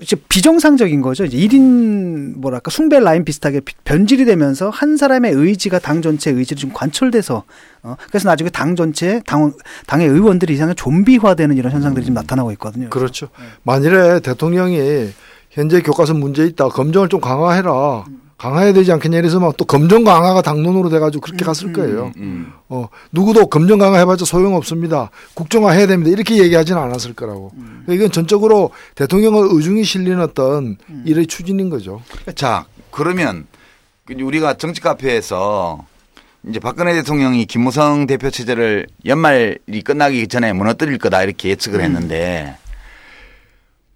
[0.00, 1.26] 이제 비정상적인 거죠.
[1.26, 6.58] 이제 1인 뭐랄까 숭배 라인 비슷하게 비- 변질이 되면서 한 사람의 의지가 당 전체 의지로
[6.58, 7.44] 좀 관철돼서
[7.82, 9.52] 어 그래서 나중에 당 전체 당
[9.86, 12.88] 당의 의원들이 이상하게 좀비화되는 이런 현상들이 좀 나타나고 있거든요.
[12.88, 13.28] 그렇죠.
[13.64, 15.10] 만일에 대통령이
[15.50, 16.68] 현재 교과서 문제 있다.
[16.68, 18.06] 검정을 좀 강화해라.
[18.36, 22.12] 강화해야 되지 않겠냐 이래서 막 또 검정 강화가 당론으로 돼가지고 그렇게 갔을 거예요.
[22.18, 22.52] 음.
[22.68, 25.10] 어, 누구도 검정 강화 해봤자 소용 없습니다.
[25.34, 26.10] 국정화 해야 됩니다.
[26.10, 27.52] 이렇게 얘기하지는 않았을 거라고.
[27.56, 30.76] 그러니까 이건 전적으로 대통령의 의중이 실린 어떤
[31.06, 32.02] 일의 추진인 거죠.
[32.34, 33.46] 자, 그러면
[34.10, 35.86] 우리가 정치 카페에서
[36.48, 42.56] 이제 박근혜 대통령이 김무성 대표 체제를 연말이 끝나기 전에 무너뜨릴 거다 이렇게 예측을 했는데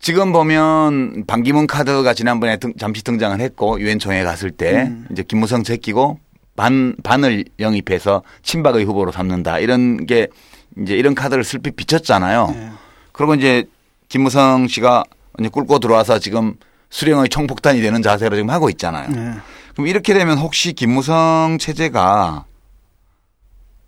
[0.00, 5.62] 지금 보면 반기문 카드가 지난번에 등- 잠시 등장을 했고 유엔 총회 갔을 때 이제 김무성
[5.62, 6.18] 제끼고
[6.56, 10.28] 반 반을 영입해서 친박의 후보로 삼는다 이런 게
[10.80, 12.50] 이제 이런 카드를 슬피 비쳤잖아요.
[12.54, 12.70] 네.
[13.12, 13.64] 그리고 이제
[14.08, 15.04] 김무성 씨가
[15.38, 16.54] 이제 꿇고 들어와서 지금
[16.88, 19.08] 수령의 총폭탄이 되는 자세로 지금 하고 있잖아요.
[19.10, 19.34] 네.
[19.74, 22.44] 그럼 이렇게 되면 혹시 김무성 체제가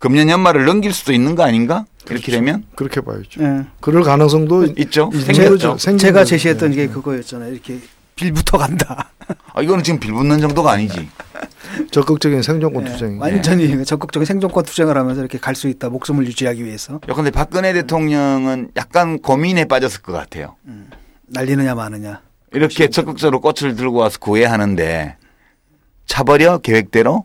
[0.03, 1.85] 금년 연말을 넘길 수도 있는 거 아닌가?
[2.09, 3.41] 이렇게 되면 그렇게 봐야죠.
[3.41, 3.63] 예.
[3.79, 5.09] 그럴 가능성도 있죠.
[5.13, 5.77] 생겼죠.
[5.77, 6.25] 제가.
[6.25, 6.75] 제시했던 네.
[6.75, 7.53] 게 그거였잖아요.
[7.53, 7.79] 이렇게
[8.15, 9.11] 빌부터 간다.
[9.53, 11.07] 아, 이거는 지금 빌붙는 정도가 아니지.
[11.91, 13.17] 적극적인 생존권 예, 투쟁.
[13.17, 15.87] 완전히 적극적인 생존권 투쟁을 하면서 이렇게 갈 수 있다.
[15.87, 20.57] 목숨을 유지하기 위해서 요 근데 박근혜 대통령은 약간 고민에 빠졌을 것 같아요.
[21.27, 22.19] 날리느냐 마느냐.
[22.51, 25.15] 이렇게 적극적으로 꽃을 들고 와서 구애하는데
[26.07, 27.23] 차버려 계획대로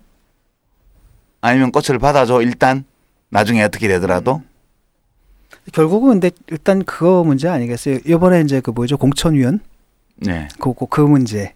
[1.40, 2.84] 아니면 꽃을 받아줘 일단
[3.30, 4.42] 나중에 어떻게 되더라도
[5.72, 7.98] 결국은 근데 일단 그거 문제 아니겠어요.
[8.06, 9.60] 이번에 이제 그 뭐죠 공천위원
[10.16, 10.48] 네.
[10.58, 11.54] 그, 그, 그 문제.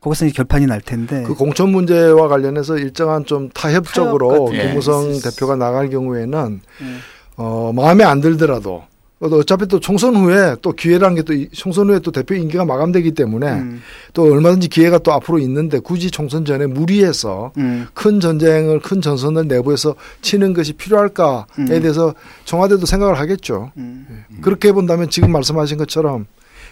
[0.00, 1.22] 거기서 이제 결판이 날 텐데.
[1.22, 7.00] 그 공천 문제와 관련해서 일정한 좀 타협적으로 타협 김무성 수 대표가 나갈 경우에는 음.
[7.36, 8.91] 어, 마음에 안 들더라도 또
[9.22, 13.46] 어차피 또 총선 후에 또 기회라는 게 또 총선 후에 또 대표 임기가 마감되기 때문에
[13.52, 19.00] 음, 또 얼마든지 기회가 또 앞으로 있는데 굳이 총선 전에 무리해서 음, 큰 전쟁을 큰
[19.00, 21.66] 전선을 내부에서 치는 것이 필요할까에 음.
[21.66, 22.14] 대해서
[22.44, 23.72] 청와대도 생각을 하겠죠.
[23.76, 24.24] 음.
[24.40, 26.26] 그렇게 본다면 지금 말씀하신 것처럼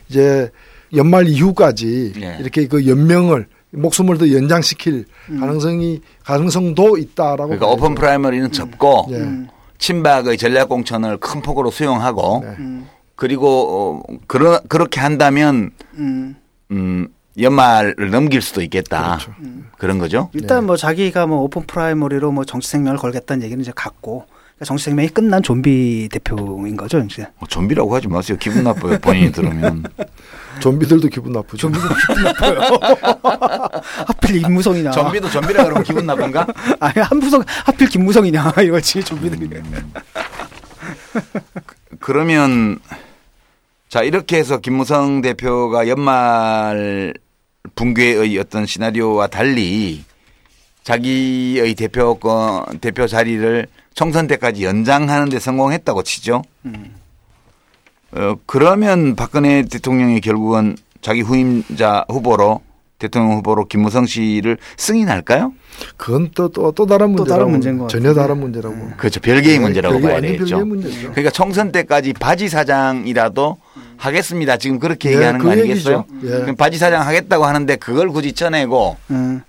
[0.09, 0.51] 이제
[0.95, 2.37] 연말 이후까지 예.
[2.41, 5.41] 이렇게 그 연명을 목숨을 더 연장시킬 음.
[5.41, 7.51] 가능성이 가능성도 있다라고.
[7.51, 7.67] 그러니까.
[7.69, 9.25] 오픈 프라이머리는 접고 예.
[9.81, 12.55] 음, 친박의 전략 공천을 큰 폭으로 수용하고 네.
[12.59, 16.37] 음, 그리고 어, 그러, 그렇게 한다면 음.
[16.71, 17.09] 음,
[17.39, 19.19] 연말을 넘길 수도 있겠다.
[19.19, 19.35] 그렇죠.
[19.79, 20.31] 그런 거죠.
[20.35, 24.27] 일단 뭐 자기가 뭐 오픈 프라이머리로 뭐 정치 생명을 걸겠다는 얘기는 이제 그러니까
[24.65, 27.27] 정치 생명이 끝난 좀비 대표인 거죠, 이제.
[27.39, 28.37] 뭐 좀비라고 하지 마세요.
[28.39, 28.99] 기분 나빠요.
[28.99, 29.85] 본인이 들으면.
[30.61, 31.71] 좀비들도 기분 나쁘죠.
[31.73, 32.61] 좀비도 기분 나빠요.
[34.07, 34.91] 하필 임무성이냐.
[34.91, 36.47] 좀비도 좀비라 그러면 기분 나쁜가?
[36.79, 39.49] 아니 한무성 하필 김무성이냐 이거지 좀비들이.
[41.99, 42.79] 그러면
[43.89, 47.15] 자 이렇게 해서 김무성 대표가 연말
[47.75, 50.05] 붕괴의 어떤 시나리오와 달리
[50.83, 56.43] 자기의 대표권 대표 자리를 총선 때까지 연장하는 데 성공했다고 치죠.
[58.13, 62.61] 어 그러면 박근혜 대통령이 결국은 자기 후임자 후보로
[62.99, 65.53] 대통령 후보로 김무성 씨를 승인할까요?
[65.97, 67.39] 그건 또 또 또 다른 또 문제라고.
[67.39, 68.13] 다른 문제인 것 전혀.
[68.13, 68.75] 다른 문제라고.
[68.99, 69.21] 그렇죠.
[69.21, 70.67] 별개의 네, 문제라고 별개- 봐야 되겠죠.
[70.67, 73.57] 그러니까 총선 때까지 바지 사장이라도
[73.97, 74.57] 하겠습니다.
[74.59, 76.05] 지금 그렇게 예, 얘기하는 그거 아니겠어요?
[76.23, 76.49] 얘기죠.
[76.49, 76.55] 예.
[76.57, 79.43] 바지 사장 하겠다고 하는데 그걸 굳이 쳐내고 음,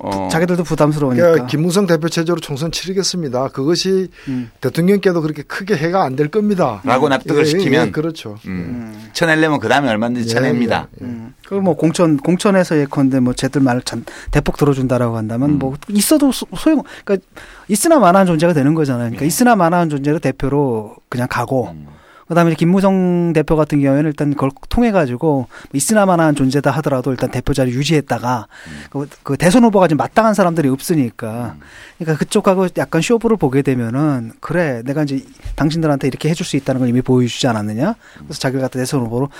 [0.00, 1.22] 어, 자기들도 부담스러우니까.
[1.24, 3.48] 그러니까 김무성 대표 체제로 총선 치르겠습니다.
[3.48, 4.48] 그것이 음.
[4.60, 6.80] 대통령께도 그렇게 크게 해가 안 될 겁니다.
[6.84, 8.36] 라고 납득을 예, 예, 시키면 예, 그렇죠.
[8.46, 10.86] 음, 쳐내려면 그 다음에 얼마든지 예, 쳐냅니다.
[11.00, 11.08] 예, 예.
[11.08, 11.34] 음.
[11.46, 15.58] 그리고 뭐 공천 공천에서 예컨대 뭐 쟤들 말을 참 대폭 들어준다라고 한다면 음.
[15.58, 17.26] 뭐 있어도 소- 소용 그러니까
[17.66, 19.06] 있으나 마나한 존재가 되는 거잖아요.
[19.06, 21.86] 그러니까 있으나 마나한 존재로 대표로 그냥 가고 음.
[22.28, 27.54] 그다음에 김무성 대표 같은 경우에는 일단 그걸 통해 가지고 있으나 마나한 존재다 하더라도 일단 대표
[27.54, 28.46] 자리 유지했다가
[28.90, 31.56] 그, 그 대선 후보가 지금 마땅한 사람들이 없으니까
[31.98, 35.24] 그러니까 그쪽하고 약간 쇼부를 보게 되면은 그래 내가 이제
[35.56, 39.30] 당신들한테 이렇게 해줄 수 있다는 걸 이미 보여주지 않았느냐 그래서 자기를 갖다 대선 후보로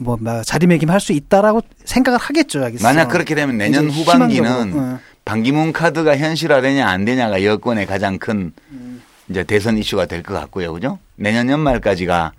[0.00, 2.60] 뭐, 뭐 자리매김할 수 있다라고 생각을 하겠죠.
[2.60, 2.88] 자기 스스로.
[2.88, 4.98] 만약 그렇게 되면 내년 후반기는 희망적으로, 어.
[5.24, 8.52] 반기문 카드가 현실화되냐 안 되냐가 여권의 가장 큰
[9.28, 10.98] 이제 대선 이슈가 될 것 같고요, 그죠?
[11.16, 12.32] 내년 연말까지가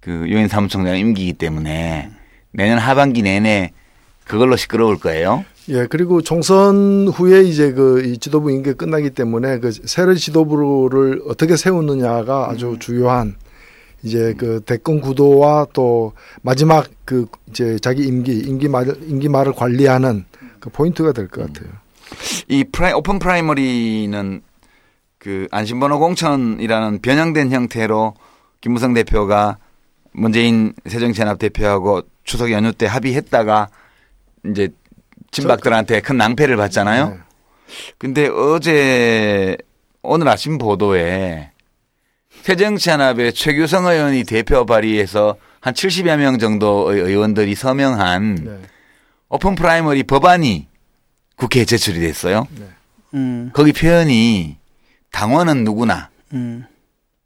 [0.00, 2.10] 그 유엔 사무총장 임기이기 때문에
[2.52, 3.72] 내년 하반기 내내
[4.24, 5.44] 그걸로 시끄러울 거예요.
[5.70, 12.48] 예, 그리고 총선 후에 이제 그이 지도부 임기 끝나기 때문에 그 새로 지도부를 어떻게 세우느냐가
[12.50, 13.36] 아주 주요한
[14.02, 20.24] 이제 그 대권 구도와 또 마지막 그 이제 자기 임기 임기 말 임기 말을 관리하는
[20.60, 21.70] 그 포인트가 될 것 같아요.
[22.48, 24.40] 이 프라이, 오픈 프라이머리는
[25.18, 28.14] 그 안심번호 공천이라는 변형된 형태로
[28.60, 29.58] 김무성 대표가
[30.12, 33.68] 문재인 새정치연합 대표하고 추석 연휴 때 합의했다가
[34.46, 34.68] 이제
[35.30, 37.08] 친박들한테 큰 낭패를 봤잖아요.
[37.10, 37.18] 네.
[37.98, 39.56] 근데 어제
[40.02, 41.50] 오늘 아침 보도에
[42.42, 48.60] 새정치연합의 최규성 의원이 대표 발의해서 한 70여 명 정도의 의원들이 서명한 네.
[49.28, 50.68] 오픈 프라이머리 법안이
[51.36, 52.46] 국회에 제출이 됐어요.
[53.14, 54.56] 음, 거기 표현이
[55.12, 56.64] 당원은 누구나 음,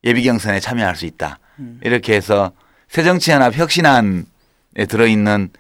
[0.05, 1.39] 예비 경선에 참여할 수 있다.
[1.83, 2.53] 이렇게 해서
[2.89, 4.22] 새정치연합 혁신안에
[4.89, 5.51] 들어있는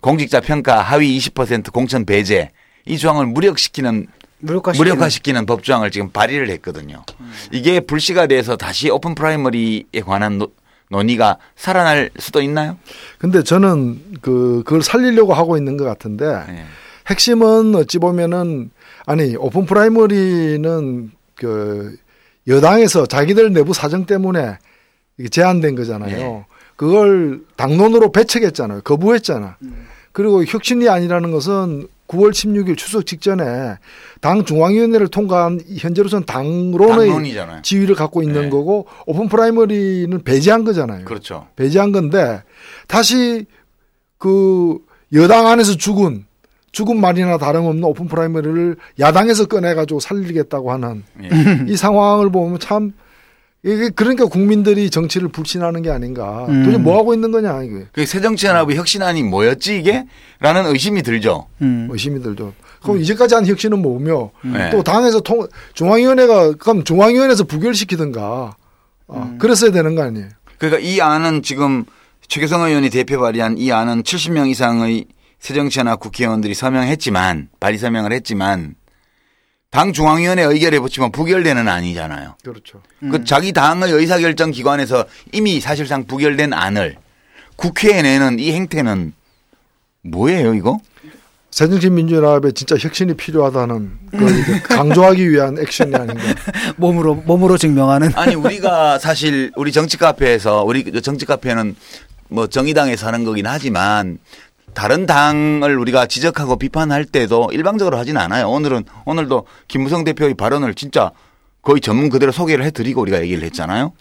[0.00, 2.50] 공직자 평가 하위 20% 공천 배제
[2.86, 4.06] 이 조항을 무력시키는
[4.38, 7.04] 무력화 무력화시키는 법조항을 지금 발의를 했거든요.
[7.52, 10.52] 이게 불씨가 돼서 다시 오픈 프라이머리에 관한 노-
[10.88, 12.76] 논의가 살아날 수도 있나요?
[13.18, 16.64] 근데 저는 그 그걸 살리려고 하고 있는 것 같은데 네.
[17.08, 18.70] 핵심은 어찌 보면은
[19.06, 21.10] 아니 오픈 프라이머리는
[21.40, 21.96] 그
[22.46, 24.58] 여당에서 자기들 내부 사정 때문에
[25.30, 26.18] 제한된 거잖아요.
[26.18, 26.44] 예.
[26.76, 28.82] 그걸 당론으로 배척했잖아요.
[28.82, 29.56] 거부했잖아.
[30.12, 33.76] 그리고 혁신안이라는 것은 9월 16일 추석 직전에
[34.20, 37.62] 당 중앙위원회를 통과한 현재로서는 당론의 당론이잖아요.
[37.62, 38.50] 지위를 갖고 있는 네.
[38.50, 41.04] 거고 오픈 프라이머리는 배제한 거잖아요.
[41.04, 41.46] 그렇죠.
[41.56, 42.42] 배제한 건데
[42.88, 43.46] 다시
[44.18, 44.78] 그
[45.12, 46.24] 여당 안에서 죽은
[46.72, 51.28] 죽은 말이나 다름없는 오픈 프라이머리를 야당에서 꺼내가지고 살리겠다고 하는 예.
[51.68, 52.92] 이 상황을 보면 참
[53.62, 56.46] 이게 그러니까 국민들이 정치를 불신하는 게 아닌가.
[56.48, 56.64] 음.
[56.64, 60.06] 도대체 뭐 하고 있는 거냐 이게 그 새정치연합의 혁신안이 뭐였지 이게?
[60.38, 61.46] 라는 의심이 들죠.
[61.60, 61.88] 음.
[61.90, 62.54] 의심이 들죠.
[62.82, 64.70] 그럼 이제까지 한 혁신은 뭐며 네.
[64.70, 68.56] 또 당에서 통 중앙위원회가 그럼 중앙위원회에서 부결시키든가
[69.08, 70.28] 아, 그랬어야 되는 거 아니에요.
[70.56, 71.84] 그러니까 이 안은 지금
[72.28, 75.06] 최규성 의원이 대표 발의한 이 안은 70명 이상의
[75.40, 78.74] 새정치연합 국회의원들이 서명했지만 발의 서명을 했지만
[79.70, 82.36] 당 중앙위원회 의결에 붙이면 부결되는 안이잖아요.
[82.42, 82.82] 그렇죠.
[82.98, 86.96] 그 자기 당의 의사결정 기관에서 이미 사실상 부결된 안을
[87.56, 89.12] 국회에 내는 이 행태는
[90.02, 90.78] 뭐예요 이거?
[91.50, 96.22] 새정치 민주연합에 진짜 혁신이 필요하다는 걸 이제 강조하기 위한 액션이 아닌가.
[96.76, 98.12] 몸으로 몸으로 증명하는.
[98.14, 101.74] 아니 우리가 사실 우리 정치 카페에서 우리 정치 카페는
[102.28, 104.18] 뭐 정의당에서 하는 거긴 하지만
[104.74, 108.48] 다른 당을 우리가 지적하고 비판할 때도 일방적으로 하진 않아요.
[108.50, 111.10] 오늘은 오늘도 김무성 대표의 발언을 진짜
[111.62, 113.92] 거의 전문 그대로 소개를 해드리고 우리가 얘기를 했잖아요.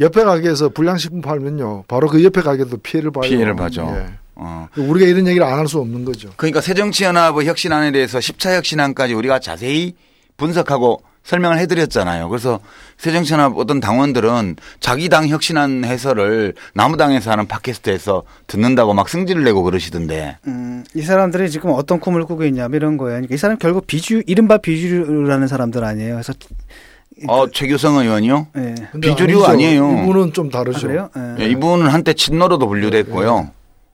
[0.00, 1.84] 옆에 가게에서 불량식품 팔면요.
[1.86, 3.22] 바로 그 옆에 가게도 피해를 봐요.
[3.28, 3.82] 피해를 봐죠.
[3.94, 4.14] 예.
[4.34, 4.66] 어.
[4.76, 6.30] 우리가 이런 얘기를 안 할 수 없는 거죠.
[6.36, 9.94] 그러니까 새정치연합의 혁신안에 대해서 10차 혁신안까지 우리가 자세히
[10.38, 12.28] 분석하고 설명을 해드렸잖아요.
[12.28, 12.60] 그래서
[12.96, 20.38] 새정치연합 어떤 당원들은 자기 당 혁신안 해설을 남우당에서 하는 팟캐스트에서 듣는다고 막 승질을 내고 그러시던데.
[20.46, 23.16] 음, 이 사람들이 지금 어떤 꿈을 꾸고 있냐면 이런 거예요.
[23.16, 26.14] 그러니까 이 사람 결국 비주 이른바 비주류라는 사람들 아니에요.
[26.14, 26.32] 그래서
[27.28, 28.48] 어, 최규성 의원이요?
[28.56, 28.74] 예.
[28.92, 29.50] 근데 비주류 아니죠.
[29.50, 30.02] 아니에요.
[30.04, 30.86] 이분은 좀 아, 다르죠.
[30.86, 31.10] 그래요?
[31.16, 31.44] 예.
[31.44, 33.50] 예, 이분은 한때 친노로도 분류됐고요.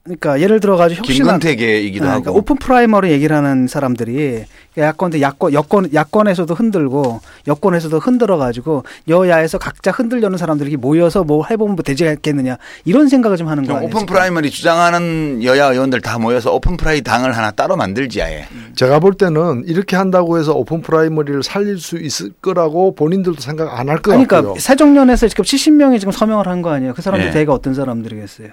[0.06, 2.20] 그러니까 예를 들어 가지고 혁신안 김근태계이기도 아, 하고.
[2.22, 4.44] 그러니까 오픈 프라이머리 얘기를 하는 사람들이
[4.78, 11.76] 야권도 야권 여권 야권에서도 흔들고 여권에서도 흔들어 가지고 여야에서 각자 흔들려는 사람들이 모여서 뭐 해보면
[11.76, 13.88] 뭐 되지 않겠느냐 이런 생각을 좀 하는 거 그럼 아니에요?
[13.88, 14.14] 오픈 지금?
[14.14, 18.46] 프라이머리 주장하는 여야 의원들 다 모여서 오픈 프라이 당을 하나 따로 만들지 아예.
[18.76, 24.02] 제가 볼 때는 이렇게 한다고 해서 오픈 프라이머리를 살릴 수 있을 거라고 본인들도 생각 안할것
[24.04, 24.60] 그러니까 같고요.
[24.60, 26.94] 세정연에서 지금 70명이 지금 서명을 한 거 아니에요?
[26.94, 27.32] 그 사람들 네.
[27.32, 28.48] 대가 어떤 사람들이겠어요?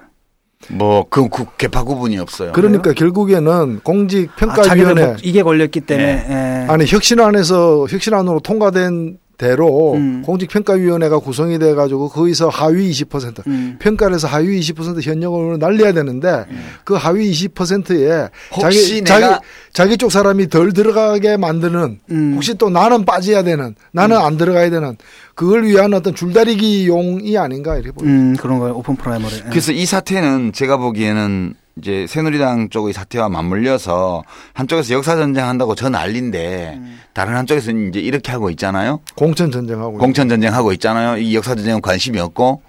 [0.70, 2.51] 뭐그 그 계파 구분이 없어요.
[2.53, 6.28] 그러니까 결국에는 아, 자기들 공직 평가위원회 뭐 이게 걸렸기 때문에 네.
[6.30, 6.72] 예.
[6.72, 10.22] 아니 혁신안에서 혁신안으로 통과된 대로 음.
[10.26, 13.78] 공직평가위원회가 구성이 돼 가지고 거기서 하위 20% 음.
[13.80, 16.46] 평가를 해서 하위 20% 현역을 날려야 되는데
[16.84, 22.32] 그 하위 20%에 혹시 자기 내가- 자기 자기 쪽 사람이 덜 들어가게 만드는 음.
[22.36, 24.98] 혹시 또 나는 빠져야 되는 나는 안 들어가야 되는
[25.36, 28.04] 그걸 위한 어떤 줄다리기용이 아닌가 이렇게.
[28.06, 28.76] 음, 그런 거예요.
[28.76, 29.34] 오픈 프라이머리.
[29.36, 29.50] 예.
[29.50, 36.80] 그래서 이 사태는 제가 보기에는 이제 새누리당 쪽의 사태와 맞물려서 한쪽에서 역사 전쟁한다고 저 난리인데
[37.14, 39.00] 다른 한쪽에서는 이제 이렇게 하고 있잖아요.
[39.16, 41.18] 공천 전쟁하고 공천 전쟁 하고 있잖아요.
[41.18, 42.62] 이 역사 전쟁은 관심이 없고.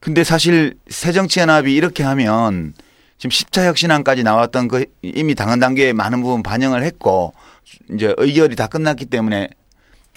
[0.00, 2.74] 근데 사실 새정치연합이 이렇게 하면
[3.16, 7.32] 지금 10차 혁신안까지 나왔던 그 이미 당헌 단계에 많은 부분 반영을 했고
[7.92, 9.48] 이제 의결이 다 끝났기 때문에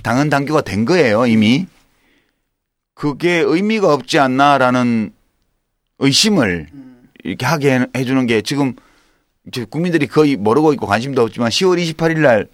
[0.03, 1.65] 당헌 단계가 된 거예요, 이미.
[2.93, 5.11] 그게 의미가 없지 않나라는
[5.97, 6.67] 의심을
[7.23, 8.73] 이렇게 하게 해- 해주는 게 지금
[9.69, 12.47] 국민들이 거의 모르고 있고 관심도 없지만 10월 28일 날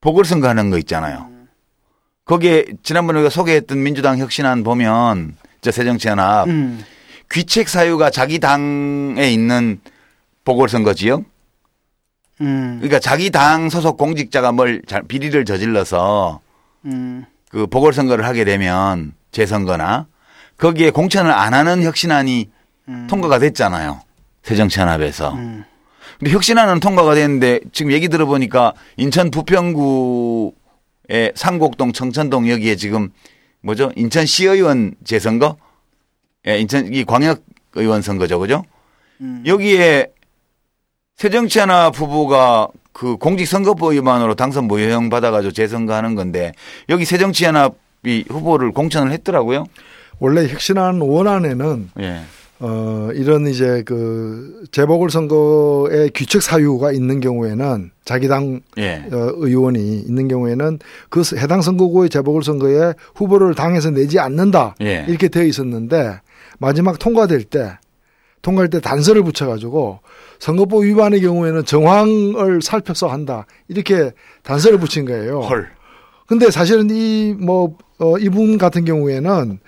[0.00, 1.28] 보궐선거 하는 거 있잖아요.
[2.24, 6.84] 거기에 지난번에 우리가 소개했던 민주당 혁신안 보면 저 새정치연합 음.
[7.30, 9.80] 귀책 사유가 자기 당에 있는
[10.44, 11.24] 보궐선거 지역
[12.40, 12.76] 음.
[12.80, 16.40] 그러니까 자기 당 소속 공직자가 뭘 잘- 비리를 저질러서
[16.84, 17.24] 음.
[17.50, 20.06] 그 보궐선거를 하게 되면 재선거나
[20.58, 22.50] 거기에 공천을 안 하는 혁신안이
[23.08, 24.00] 통과가 됐잖아요.
[24.42, 25.34] 새정치연합에서.
[25.34, 25.64] 음.
[26.18, 30.52] 근데 혁신안은 통과가 됐는데 지금 얘기 들어보니까 인천 부평구의
[31.34, 33.10] 상곡동 청천동 여기에 지금
[33.60, 33.92] 뭐죠?
[33.94, 35.56] 인천 시의원 재선거?
[36.46, 37.42] 예, 인천 이 광역
[37.74, 38.38] 의원 선거죠.
[38.38, 38.64] 그죠?
[39.44, 40.08] 여기에
[41.16, 46.52] 새정치연합 후보가 그 공직선거법 위반으로 당선 무효형 받아가지고 재선거하는 건데
[46.88, 49.66] 여기 새정치연합이 후보를 공천을 했더라고요.
[50.20, 52.22] 원래 혁신안 원안에는 예.
[52.60, 59.04] 어, 이런 이제 그 재보궐선거에 규칙 사유가 있는 경우에는 자기 당 예.
[59.12, 60.78] 어, 의원이 있는 경우에는
[61.08, 65.04] 그 해당 선거구의 재보궐선거에 후보를 당에서 내지 않는다 예.
[65.08, 66.20] 이렇게 되어 있었는데
[66.58, 67.78] 마지막 통과될 때
[68.42, 70.00] 통과할 때 단서를 붙여가지고
[70.38, 75.40] 선거법 위반의 경우에는 정황을 살펴서 한다 이렇게 단서를 붙인 거예요.
[75.40, 75.68] 헐.
[76.26, 79.58] 근데 사실은 이 뭐 어, 이분 같은 경우에는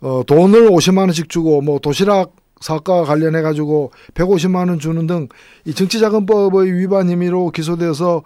[0.00, 5.28] 어, 돈을 50만 원씩 주고 뭐 도시락 사과 관련해 가지고 150만 원 주는 등
[5.64, 8.22] 이 정치자금법의 위반 혐의로 기소돼서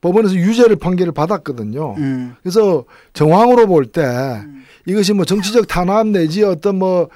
[0.00, 1.94] 법원에서 유죄를 판결을 받았거든요.
[1.98, 2.34] 음.
[2.42, 4.02] 그래서 정황으로 볼때
[4.86, 7.08] 이것이 뭐 정치적 탄압 내지 어떤 뭐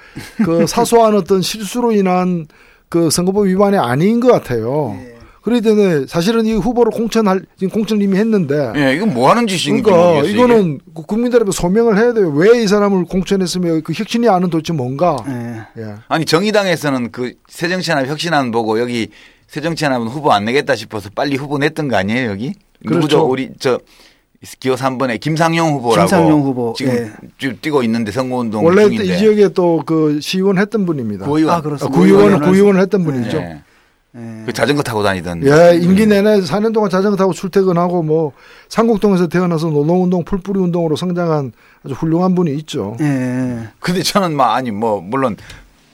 [0.43, 2.47] 그 사소한 어떤 실수로 인한
[2.89, 4.97] 그 선거법 위반이 아닌 것 같아요.
[5.41, 9.81] 그러기 때문에 사실은 이 후보를 공천할 지금 공천 이미 했는데 예, 이건 뭐 하는 짓인지
[9.83, 10.31] 그러니까 모르겠어요.
[10.33, 12.29] 이거는 그 국민들에게 소명을 해야 돼요.
[12.31, 15.15] 왜 이 사람을 공천했으며 그 혁신이 아는 도대체 뭔가.
[15.27, 15.81] 예.
[15.81, 15.95] 예.
[16.09, 19.07] 아니 정의당에서는 그 새정치연합 혁신안 보고 여기
[19.47, 22.53] 새정치연합은 후보 안 내겠다 싶어서 빨리 후보 냈던 거 아니에요 여기?
[22.83, 23.07] 누구죠?
[23.07, 23.25] 그렇죠.
[23.29, 23.79] 우리 저
[24.59, 27.11] 기호 3번에 김상용 후보라고 김상용 후보, 지금 예.
[27.37, 31.25] 지금 뛰고 있는데 선거운동 원래 중인데 이 지역에 또 그 시의원 했던 분입니다.
[31.25, 31.97] 구의원 아, 그렇습니다.
[31.97, 33.37] 구의원 구의원을- 구의원을 했던 분이죠.
[33.37, 33.61] 예.
[34.15, 34.43] 예.
[34.45, 38.33] 그 자전거 타고 다니던 예, 임기 내내 4년 동안 자전거 타고 출퇴근하고 뭐
[38.69, 41.51] 삼곡동에서 태어나서 노동운동, 풀뿌리 운동으로 성장한
[41.83, 42.97] 아주 훌륭한 분이 있죠.
[43.01, 43.69] 예.
[43.79, 45.37] 근데 저는 막 아니 뭐 물론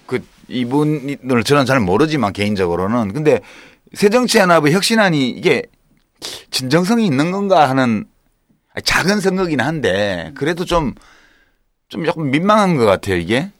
[0.05, 3.41] 그 이분을 저는 잘 모르지만 개인적으로는 근데
[3.93, 5.63] 새정치연합의 혁신안이 이게
[6.51, 8.05] 진정성이 있는 건가 하는
[8.84, 10.95] 작은 선거긴 한데 그래도 좀
[11.88, 13.51] 좀 조금 민망한 것 같아요 이게.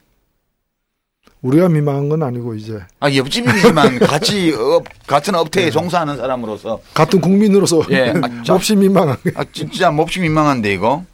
[1.46, 7.82] 우리가 민망한 건 아니고 이제 아 옆집이지만 같이 업, 같은 업태에 종사하는 사람으로서 같은 국민으로서
[7.90, 8.56] 예, 아, 참.
[8.56, 9.16] 몹시 민망한.
[9.34, 11.04] 아 진짜 몹시 민망한데 이거.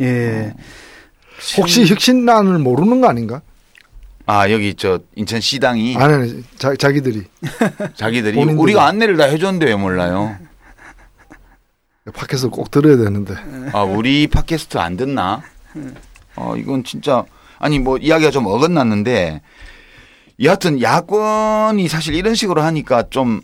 [0.00, 0.52] 예.
[1.58, 3.42] 혹시 혁신란을 모르는 거 아닌가?
[4.24, 7.24] 아 여기 저 인천 시당이 아니, 아니 자, 자기들이
[7.94, 8.60] 자기들이 본인들이.
[8.60, 10.36] 우리가 안내를 다 해줬는데 왜 몰라요?
[12.14, 13.34] 밖에서 꼭 들어야 되는데.
[13.72, 15.42] 아, 우리 팟캐스트 안 듣나?
[16.36, 17.24] 어, 이건 진짜,
[17.58, 19.40] 아니, 뭐, 이야기가 좀 어긋났는데,
[20.42, 23.40] 여하튼, 야권이 사실 이런 식으로 하니까 좀,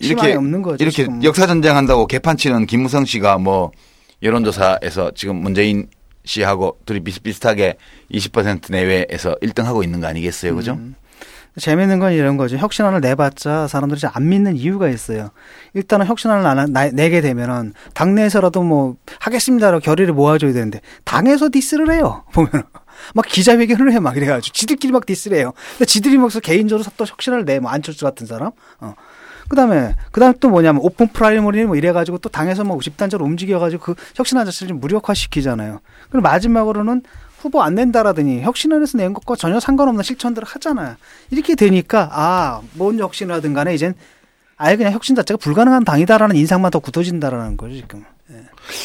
[0.00, 0.82] 이렇게, 없는 거죠.
[0.82, 1.22] 이렇게 지금.
[1.22, 3.70] 역사 전쟁 한다고 개판 치는 김무성 씨가 뭐,
[4.22, 5.88] 여론조사에서 지금 문재인
[6.24, 7.76] 씨하고 둘이 비슷비슷하게
[8.12, 10.54] 20% 내외에서 1등 하고 있는 거 아니겠어요?
[10.56, 10.72] 그죠?
[10.72, 10.96] 음.
[11.58, 12.56] 재밌는 건 이런 거죠.
[12.58, 15.30] 혁신안을 내봤자 사람들이 잘안 믿는 이유가 있어요.
[15.72, 22.24] 일단은 혁신안을 나- 내게 되면은 당내에서라도 뭐 하겠습니다라고 결의를 모아줘야 되는데 당에서 디스를 해요.
[22.34, 22.50] 보면
[23.14, 25.52] 막 기자회견을 해 막 이래가지고 지들끼리 막 디스를 해요.
[25.72, 28.50] 근데 지들이 막서 개인적으로 또 혁신안을 내, 뭐 안철수 같은 사람.
[28.80, 28.94] 어.
[29.48, 34.44] 그다음에 그다음 또 뭐냐면 오픈 프라이머리 뭐 이래가지고 또 당에서 뭐 집단적으로 움직여가지고 그 혁신안
[34.44, 35.80] 자체를 좀 무력화시키잖아요.
[36.10, 37.02] 그리고 마지막으로는
[37.38, 40.96] 후보 안 낸다라더니 혁신안에서 낸 것과 전혀 상관없는 실천들을 하잖아요.
[41.30, 43.94] 이렇게 되니까 아, 뭔 혁신이라든 간에 이젠
[44.56, 48.04] 아예 그냥 혁신 자체가 불가능한 당이다라는 인상만 더 굳어진다라는 거죠, 지금.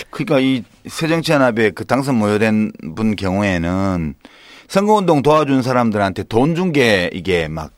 [0.10, 4.14] 그러니까 이 새정치연합에 그 당선 무효된 분 경우에는
[4.68, 7.72] 선거운동 도와준 사람들한테 돈 준 게 이게 막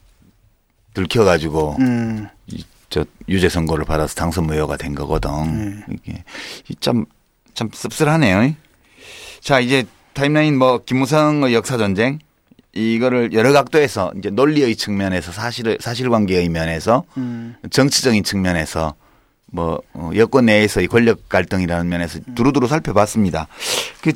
[0.94, 2.28] 들켜가지고 음.
[2.48, 5.86] 이, 저 유죄 선고를 받아서 당선 무효가 된 거거든.
[5.88, 5.96] 네.
[6.04, 6.24] 이게
[6.80, 7.06] 참,
[7.56, 8.54] 참 씁쓸하네요.
[9.42, 12.20] 자, 이제 타임라인 뭐 김무성의 역사 전쟁
[12.74, 17.56] 이거를 여러 각도에서 이제 논리의 측면에서 사실 사실관계의 면에서 음.
[17.72, 18.94] 정치적인 측면에서
[19.54, 23.48] 뭐 어, 여권 내에서의 권력 갈등이라는 면에서 두루두루 살펴봤습니다.
[24.02, 24.14] 그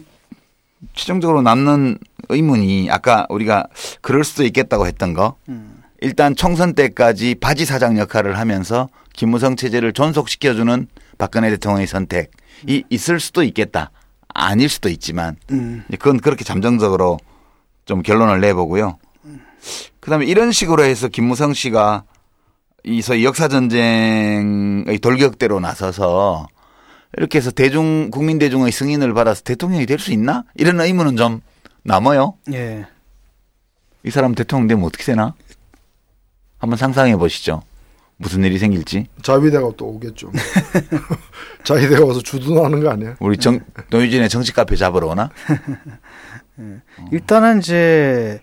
[0.96, 3.68] 최종적으로 남는 의문이 아까 우리가
[4.02, 5.84] 그럴 수도 있겠다고 했던 거 음.
[6.02, 10.88] 일단 총선 때까지 바지 사장 역할을 하면서 김무성 체제를 존속시켜주는
[11.20, 13.92] 박근혜 대통령의 선택이 있을 수도 있겠다.
[14.34, 15.84] 아닐 수도 있지만 음.
[15.92, 17.20] 그건 그렇게 잠정적으로
[17.86, 18.98] 좀 결론을 내보고요.
[20.00, 22.06] 그다음에 이런 식으로 해서 김무성 씨가
[22.88, 26.48] 이 소위 역사 전쟁의 돌격대로 나서서
[27.18, 30.44] 이렇게 해서 대중 국민 대중의 승인을 받아서 대통령이 될 수 있나?
[30.56, 31.42] 이런 의문은 좀
[31.84, 32.36] 남아요.
[32.54, 32.86] 예.
[34.04, 35.34] 이 사람 대통령 되면 어떻게 되나?
[36.60, 37.62] 한번 상상해 보시죠.
[38.16, 39.08] 무슨 일이 생길지.
[39.22, 40.32] 자위대가 또 오겠죠.
[41.66, 43.16] 자위대가 와서 주둔하는 거 아니야?
[43.20, 43.60] 우리 정,
[43.90, 45.30] 노유진의 정치 카페 잡으러 오나?
[47.12, 48.40] 일단은 이제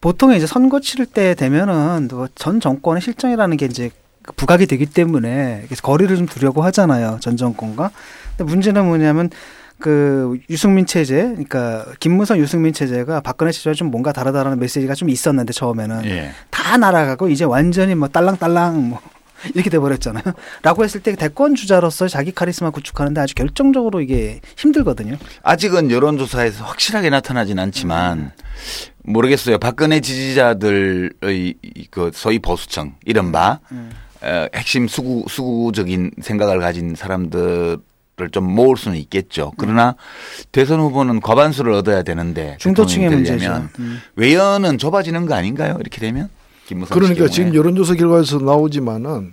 [0.00, 3.90] 보통 이제 선거 치를 때 되면은 또전 정권의 실정이라는 게 이제
[4.36, 7.18] 부각이 되기 때문에 거리를 좀 두려고 하잖아요.
[7.20, 7.90] 전 정권과.
[8.36, 9.30] 근데 문제는 뭐냐면
[9.78, 15.52] 그 유승민 체제, 그러니까 김무성 유승민 체제가 박근혜 체제와 좀 뭔가 다르다라는 메시지가 좀 있었는데
[15.52, 16.32] 처음에는 예.
[16.50, 19.00] 다 날아가고 이제 완전히 뭐 딸랑딸랑 뭐
[19.54, 20.24] 이렇게 돼버렸잖아요.
[20.62, 25.16] 라고 했을 때 대권 주자로서 자기 카리스마 구축하는데 아주 결정적으로 이게 힘들거든요.
[25.42, 28.32] 아직은 여론조사에서 확실하게 나타나진 않지만
[29.08, 29.58] 모르겠어요.
[29.58, 33.60] 박근혜 지지자들의 이그 소위 보수층 이른바
[34.20, 37.78] 어, 핵심 수구 수구적인 생각을 가진 사람들을
[38.32, 39.52] 좀 모을 수는 있겠죠.
[39.56, 39.94] 그러나
[40.52, 43.68] 대선 후보는 과반수를 얻어야 되는데 중도층의 문제죠.
[43.78, 44.00] 음.
[44.16, 45.76] 외연은 좁아지는 거 아닌가요?
[45.80, 46.28] 이렇게 되면
[46.66, 47.30] 그러니까 경우에.
[47.30, 49.32] 지금 여론조사 결과에서 나오지만은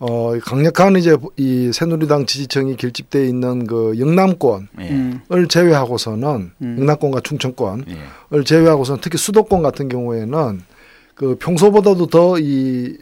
[0.00, 4.90] 어 강력한 이제 이 새누리당 지지층이 결집돼 있는 그 영남권을 예.
[4.90, 5.20] 음.
[5.48, 6.76] 제외하고서는 음.
[6.80, 8.44] 영남권과 충청권을 예.
[8.44, 10.62] 제외하고서는 특히 수도권 같은 경우에는
[11.14, 12.98] 그 평소보다도 더이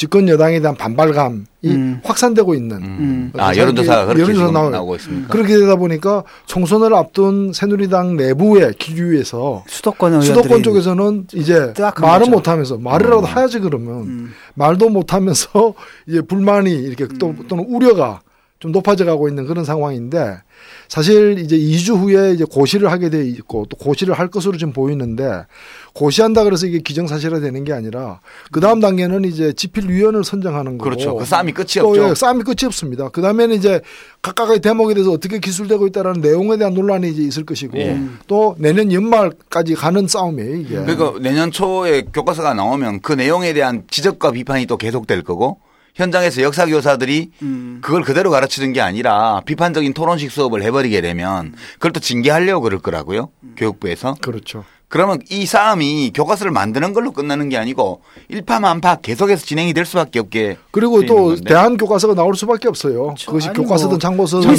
[0.00, 2.00] 집권 여당에 대한 반발감이 음.
[2.02, 3.32] 확산되고 있는 음.
[3.36, 5.28] 아, 여론조사가 그렇게 여론조사 나오- 나오고 있습니까?
[5.28, 12.30] 그렇게 되다 보니까 총선을 앞둔 새누리당 내부의 기류에서 수도권 수도권 쪽에서는 이제 말을 거죠.
[12.30, 13.26] 못하면서 말이라도 음.
[13.26, 14.32] 해야지 그러면 음.
[14.54, 15.74] 말도 못 하면서
[16.08, 18.22] 이제 불만이 이렇게 또 또는 우려가
[18.60, 20.36] 좀 높아져 가고 있는 그런 상황인데
[20.86, 25.46] 사실 이제 2주 후에 이제 고시를 하게 돼 있고 또 고시를 할 것으로 지금 보이는데
[25.94, 28.20] 고시한다 그래서 이게 기정사실화 되는 게 아니라
[28.52, 31.16] 그 다음 단계는 이제 집필위원을 선정하는 거고 그렇죠.
[31.16, 32.10] 그 싸움이 끝이 또 없죠.
[32.10, 33.08] 예, 싸움이 끝이 없습니다.
[33.08, 33.80] 그 다음에는 이제
[34.20, 37.98] 각각의 대목에 대해서 어떻게 기술되고 있다라는 내용에 대한 논란이 이제 있을 것이고 예.
[38.26, 40.74] 또 내년 연말까지 가는 싸움이에요 이게.
[40.74, 45.60] 그러니까 내년 초에 교과서가 나오면 그 내용에 대한 지적과 비판이 또 계속될 거고
[45.94, 47.78] 현장에서 역사 교사들이 음.
[47.82, 53.30] 그걸 그대로 가르치는 게 아니라 비판적인 토론식 수업을 해버리게 되면 그걸 또 징계하려고 그럴 거라고요
[53.56, 54.64] 교육부에서 그렇죠.
[54.90, 60.56] 그러면 이 싸움이 교과서를 만드는 걸로 끝나는 게 아니고 일파만파 계속해서 진행이 될 수밖에 없게
[60.72, 61.36] 그리고 돼 또.
[61.36, 63.14] 대한 교과서가 나올 수밖에 없어요.
[63.24, 64.50] 그것이 아니, 교과서든 뭐 장고서든.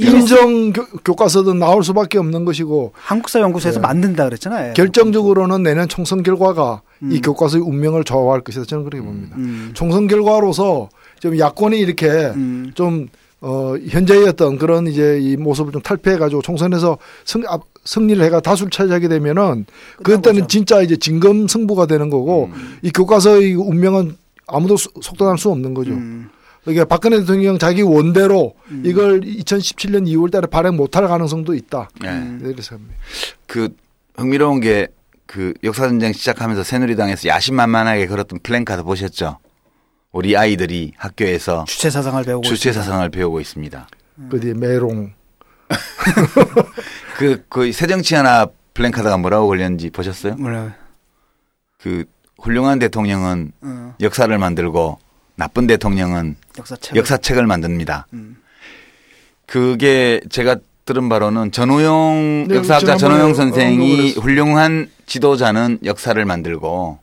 [0.00, 3.86] 인정 교, 교과서든 나올 수밖에 없는 것이고 한국사 연구소에서 네.
[3.88, 4.74] 만든다 그랬잖아요.
[4.74, 9.34] 결정적으로는 내년 총선 결과가 이 교과서의 운명을 좌우할 것이다 저는 그렇게 봅니다.
[9.38, 9.72] 음.
[9.74, 10.88] 총선 결과로서
[11.18, 12.70] 좀 야권이 이렇게 음.
[12.76, 13.08] 좀
[13.42, 18.70] 어, 현재의 어떤 그런 이제 이 모습을 좀 탈피해가지고 총선에서 승, 앞- 승리를 해가 다수를
[18.70, 19.64] 차지하게 되면은
[20.02, 20.46] 그때는.
[20.48, 22.50] 진짜 이제 진검 승부가 되는 거고
[22.82, 24.16] 이 교과서의 운명은
[24.46, 25.92] 아무도 수- 속단할 수 없는 거죠.
[25.92, 26.28] 음.
[26.64, 31.88] 그러니까 박근혜 대통령 자기 원대로 이걸 2017년 2월 달에 발행 못할 가능성도 있다.
[32.04, 32.08] 예.
[32.08, 32.40] 음.
[32.42, 32.94] 네, 그래서 합니다.
[33.46, 33.68] 그
[34.16, 34.88] 흥미로운 게
[35.26, 39.38] 그 역사전쟁 시작하면서 새누리당에서 야심만만하게 걸었던 플랜카드 보셨죠?
[40.12, 42.82] 우리 아이들이 학교에서 주체 사상을 배우고 주체 있습니다.
[42.82, 43.86] 사상을 배우고 있습니다.
[44.28, 45.12] 그 뒤에 메롱.
[47.16, 50.34] 그, 그 새정치연합 플랜카드가 뭐라고 걸렸는지 보셨어요?
[50.34, 50.72] 몰라요.
[51.78, 52.04] 그
[52.38, 54.98] 훌륭한 대통령은 어, 역사를 만들고
[55.36, 56.96] 나쁜 대통령은 역사책.
[56.96, 58.06] 역사책을 만듭니다.
[58.12, 58.36] 음.
[59.46, 64.20] 그게 제가 들은 바로는 전우용 네, 역사학자 전우용 선생이 했어.
[64.20, 66.98] 훌륭한 지도자는 역사를 만들고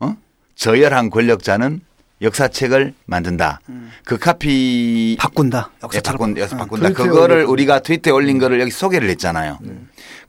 [0.00, 0.16] 어?
[0.54, 1.80] 저열한 권력자는
[2.22, 3.60] 역사책을 만든다.
[4.04, 5.70] 그 카피 바꾼다.
[5.72, 6.36] 예, 역사책을 바꾼.
[6.38, 6.58] 여기서 어.
[6.58, 6.88] 바꾼다.
[6.88, 7.44] 트위터에 그거를.
[7.44, 9.58] 우리가 트위터에 올린 거를 여기 소개를 했잖아요.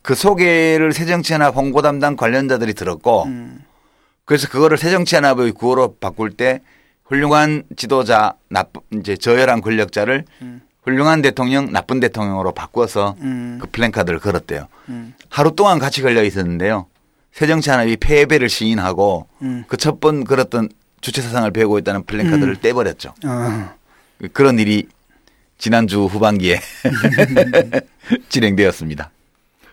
[0.02, 3.28] 그 소개를 새정치연합 홍보 담당 관련자들이 들었고
[4.26, 6.62] 그래서 그거를 새정치연합의 구호로 바꿀 때
[7.06, 10.24] 훌륭한 지도자, 나쁜 이제 저열한 권력자를
[10.84, 13.60] 훌륭한 대통령, 나쁜 대통령으로 바꿔서 음.
[13.62, 14.68] 그 플랜카드를 걸었대요.
[14.90, 15.14] 음.
[15.30, 16.88] 하루 동안 같이 걸려 있었는데요.
[17.34, 19.66] 새정치연합이 패배를 시인하고 음.
[19.68, 20.70] 그첫 번 걸었던
[21.02, 23.14] 주체 사상을 배우고 있다는 플랜카드를 떼버렸죠.
[23.26, 23.76] 어.
[24.34, 24.88] 그런 일이
[25.58, 26.60] 지난주 후반기에
[28.30, 29.12] 진행되었습니다.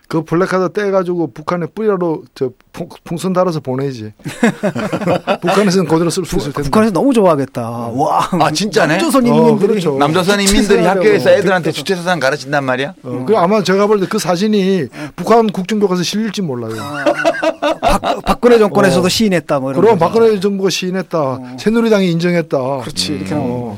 [0.09, 4.11] 그 블랙카드 떼가지고 북한에 뿌리로 저 풍- 풍선 달아서 보내지.
[5.41, 6.63] 북한에서는 그대로 쓸 수 있을 텐데.
[6.67, 7.61] 북한에서 너무 좋아하겠다.
[7.93, 8.27] 와.
[8.31, 8.93] 아, 진짜네?
[8.95, 9.97] 남조선 어, 인민들이 그렇죠.
[9.99, 10.83] 남조선 인민들이.
[10.83, 12.95] 학교에서 애들한테 주체 사상 가르친단 말이야?
[13.03, 16.73] 어, 그 아마 제가 볼 때 그 사진이 북한 국정교과서 실릴지 몰라요.
[18.01, 19.09] 박, 박근혜 정권에서도 어.
[19.09, 19.59] 시인했다.
[19.59, 20.07] 뭐 그럼 거.
[20.07, 21.39] 박근혜 정부가 시인했다.
[21.59, 22.57] 새누리당이 인정했다.
[22.79, 23.13] 그렇지.
[23.13, 23.77] 이렇게 나오는 어.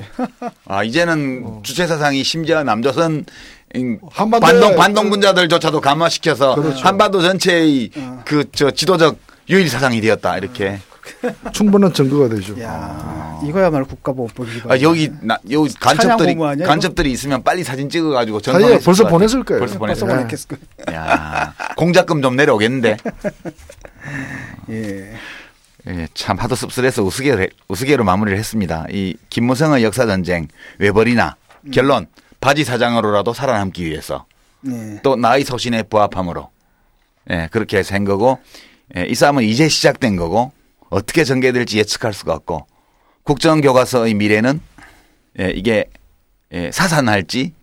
[0.66, 3.26] 아, 이제는 주체 사상이 심지어 남조선 인-
[3.74, 7.92] 한반도에- 반동 반동분자들조차도 감화시켜서 한반도 전체의
[8.26, 9.18] 그저 지도적
[9.50, 10.80] 유일 사상이 되었다 이렇게.
[11.52, 12.60] 충분한 증거가 되죠.
[12.62, 14.62] 야, 이거야말로 국가보호법이.
[14.70, 16.64] 아, 여기 나, 여기 간첩들이 아니야, 이거?
[16.66, 19.18] 간첩들이 있으면 빨리 사진 찍어가지고 전송했을 벌써 것 같아.
[19.18, 19.60] 보냈을 거예요.
[19.60, 20.96] 벌써 벌써 보냈을 거예요.
[21.00, 22.98] 야, 공작금 좀 내려오겠는데.
[24.70, 25.12] 예.
[25.88, 28.86] 예, 참 하도 씁쓸해서 우스개로, 우스개로 마무리를 했습니다.
[28.92, 30.48] 이 김무성의 역사 전쟁
[30.78, 31.36] 왜 버리나
[31.74, 32.06] 결론
[32.42, 34.26] 바지 사장으로라도 살아남기 위해서
[34.68, 35.00] 예.
[35.04, 36.50] 또 나의 소신에 부합함으로
[37.30, 38.40] 예, 그렇게 해서 한 거고
[38.98, 40.52] 예, 이 싸움은 이제 시작된 거고
[40.90, 42.66] 어떻게 전개될지 예측할 수가 없고
[43.24, 44.60] 국정교과서의 미래는
[45.40, 45.86] 예, 이게
[46.52, 47.54] 예, 사산할지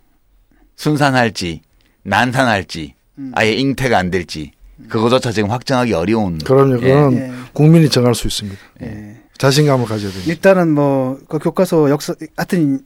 [0.77, 1.61] 순산할지
[2.05, 2.95] 난산할지
[3.33, 4.53] 아예 잉태가 안 될지
[4.89, 6.77] 그거조차 지금 확정하기 어려운 그럼요.
[6.77, 6.81] 예.
[6.81, 7.33] 그건 예.
[7.53, 8.59] 국민이 정할 수 있습니다.
[8.83, 9.17] 예.
[9.39, 10.33] 자신감을 가져야 됩니다.
[10.33, 12.81] 일단은 뭐 그 교과서 역사 하여튼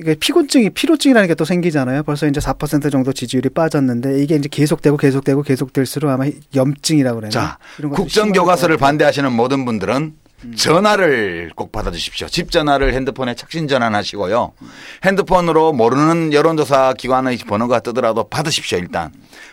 [0.00, 2.02] 이게 피곤증이 피로증이라는 게 또 생기잖아요.
[2.02, 6.24] 벌써 이제 4% 정도 지지율이 빠졌는데 이게 이제 계속되고 계속되고 계속될수록 아마
[6.54, 7.30] 염증이라고 그래요.
[7.30, 7.58] 자,
[7.94, 10.14] 국정 교과서를 반대하시는 모든 분들은
[10.56, 12.26] 전화를 꼭 받아주십시오.
[12.28, 14.52] 집 전화를 핸드폰에 착신 전환하시고요.
[15.04, 18.78] 핸드폰으로 모르는 여론조사 기관의 번호가 뜨더라도 받으십시오.
[18.78, 19.12] 일단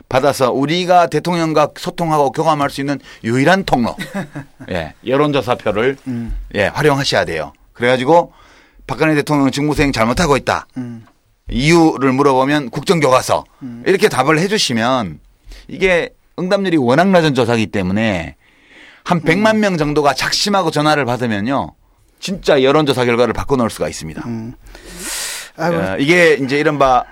[0.10, 3.96] 받아서 우리가 대통령과 소통하고 교감할 수 있는 유일한 통로,
[4.72, 5.98] 예, 여론조사표를
[6.56, 7.54] 예 활용하셔야 돼요.
[7.74, 8.34] 그래가지고
[8.88, 10.68] 박근혜 대통령 직무수행 잘못하고 있다.
[11.50, 13.44] 이유를 물어보면 국정교과서
[13.86, 15.20] 이렇게 답을 해주시면
[15.68, 16.10] 이게
[16.40, 18.36] 응답률이 워낙 낮은 조사기 때문에
[19.04, 21.74] 한 100만 명 정도가 작심하고 전화를 받으면요.
[22.20, 24.24] 진짜 여론조사 결과를 바꿔놓을 수가 있습니다.
[24.26, 24.54] 음.
[25.58, 27.04] 어, 이게 이제 이른바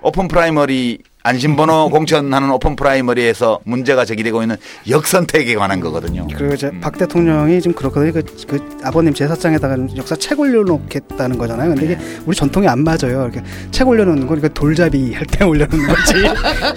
[0.00, 4.56] 오픈 프라이머리 안심번호 공천하는 오픈 프라이머리에서 문제가 제기되고 있는
[4.88, 6.28] 역선택에 관한 거거든요.
[6.36, 6.80] 그리고 이제 음.
[6.80, 8.12] 박 대통령이 지금 그렇거든요.
[8.12, 11.70] 그, 그 아버님 제사장에다가 역사 책 올려놓겠다는 거잖아요.
[11.70, 12.20] 근데 이게 네.
[12.26, 13.22] 우리 전통에 안 맞아요.
[13.32, 16.14] 이렇게 책 올려놓는 거, 그러니까 돌잡이 할 때 올려놓는 거지.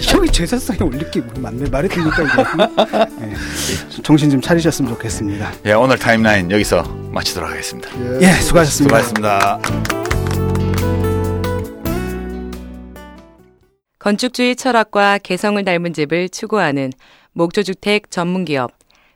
[0.10, 1.68] 형이 제사상에 올릴 게 맞네.
[1.68, 3.26] 말이 됩니까 이게?
[3.26, 3.34] 네.
[4.02, 5.52] 정신 좀 차리셨으면 좋겠습니다.
[5.66, 6.82] 예, 오늘 타임라인 여기서
[7.12, 7.90] 마치도록 하겠습니다.
[8.22, 9.02] 예, 수고하셨습니다.
[9.02, 9.97] 수고하셨습니다.
[13.98, 16.92] 건축주의 철학과 개성을 닮은 집을 추구하는
[17.32, 18.72] 목조주택 전문기업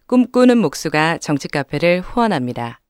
[0.06, 2.81] 꿈꾸는 목수가 정치 카페를 후원합니다.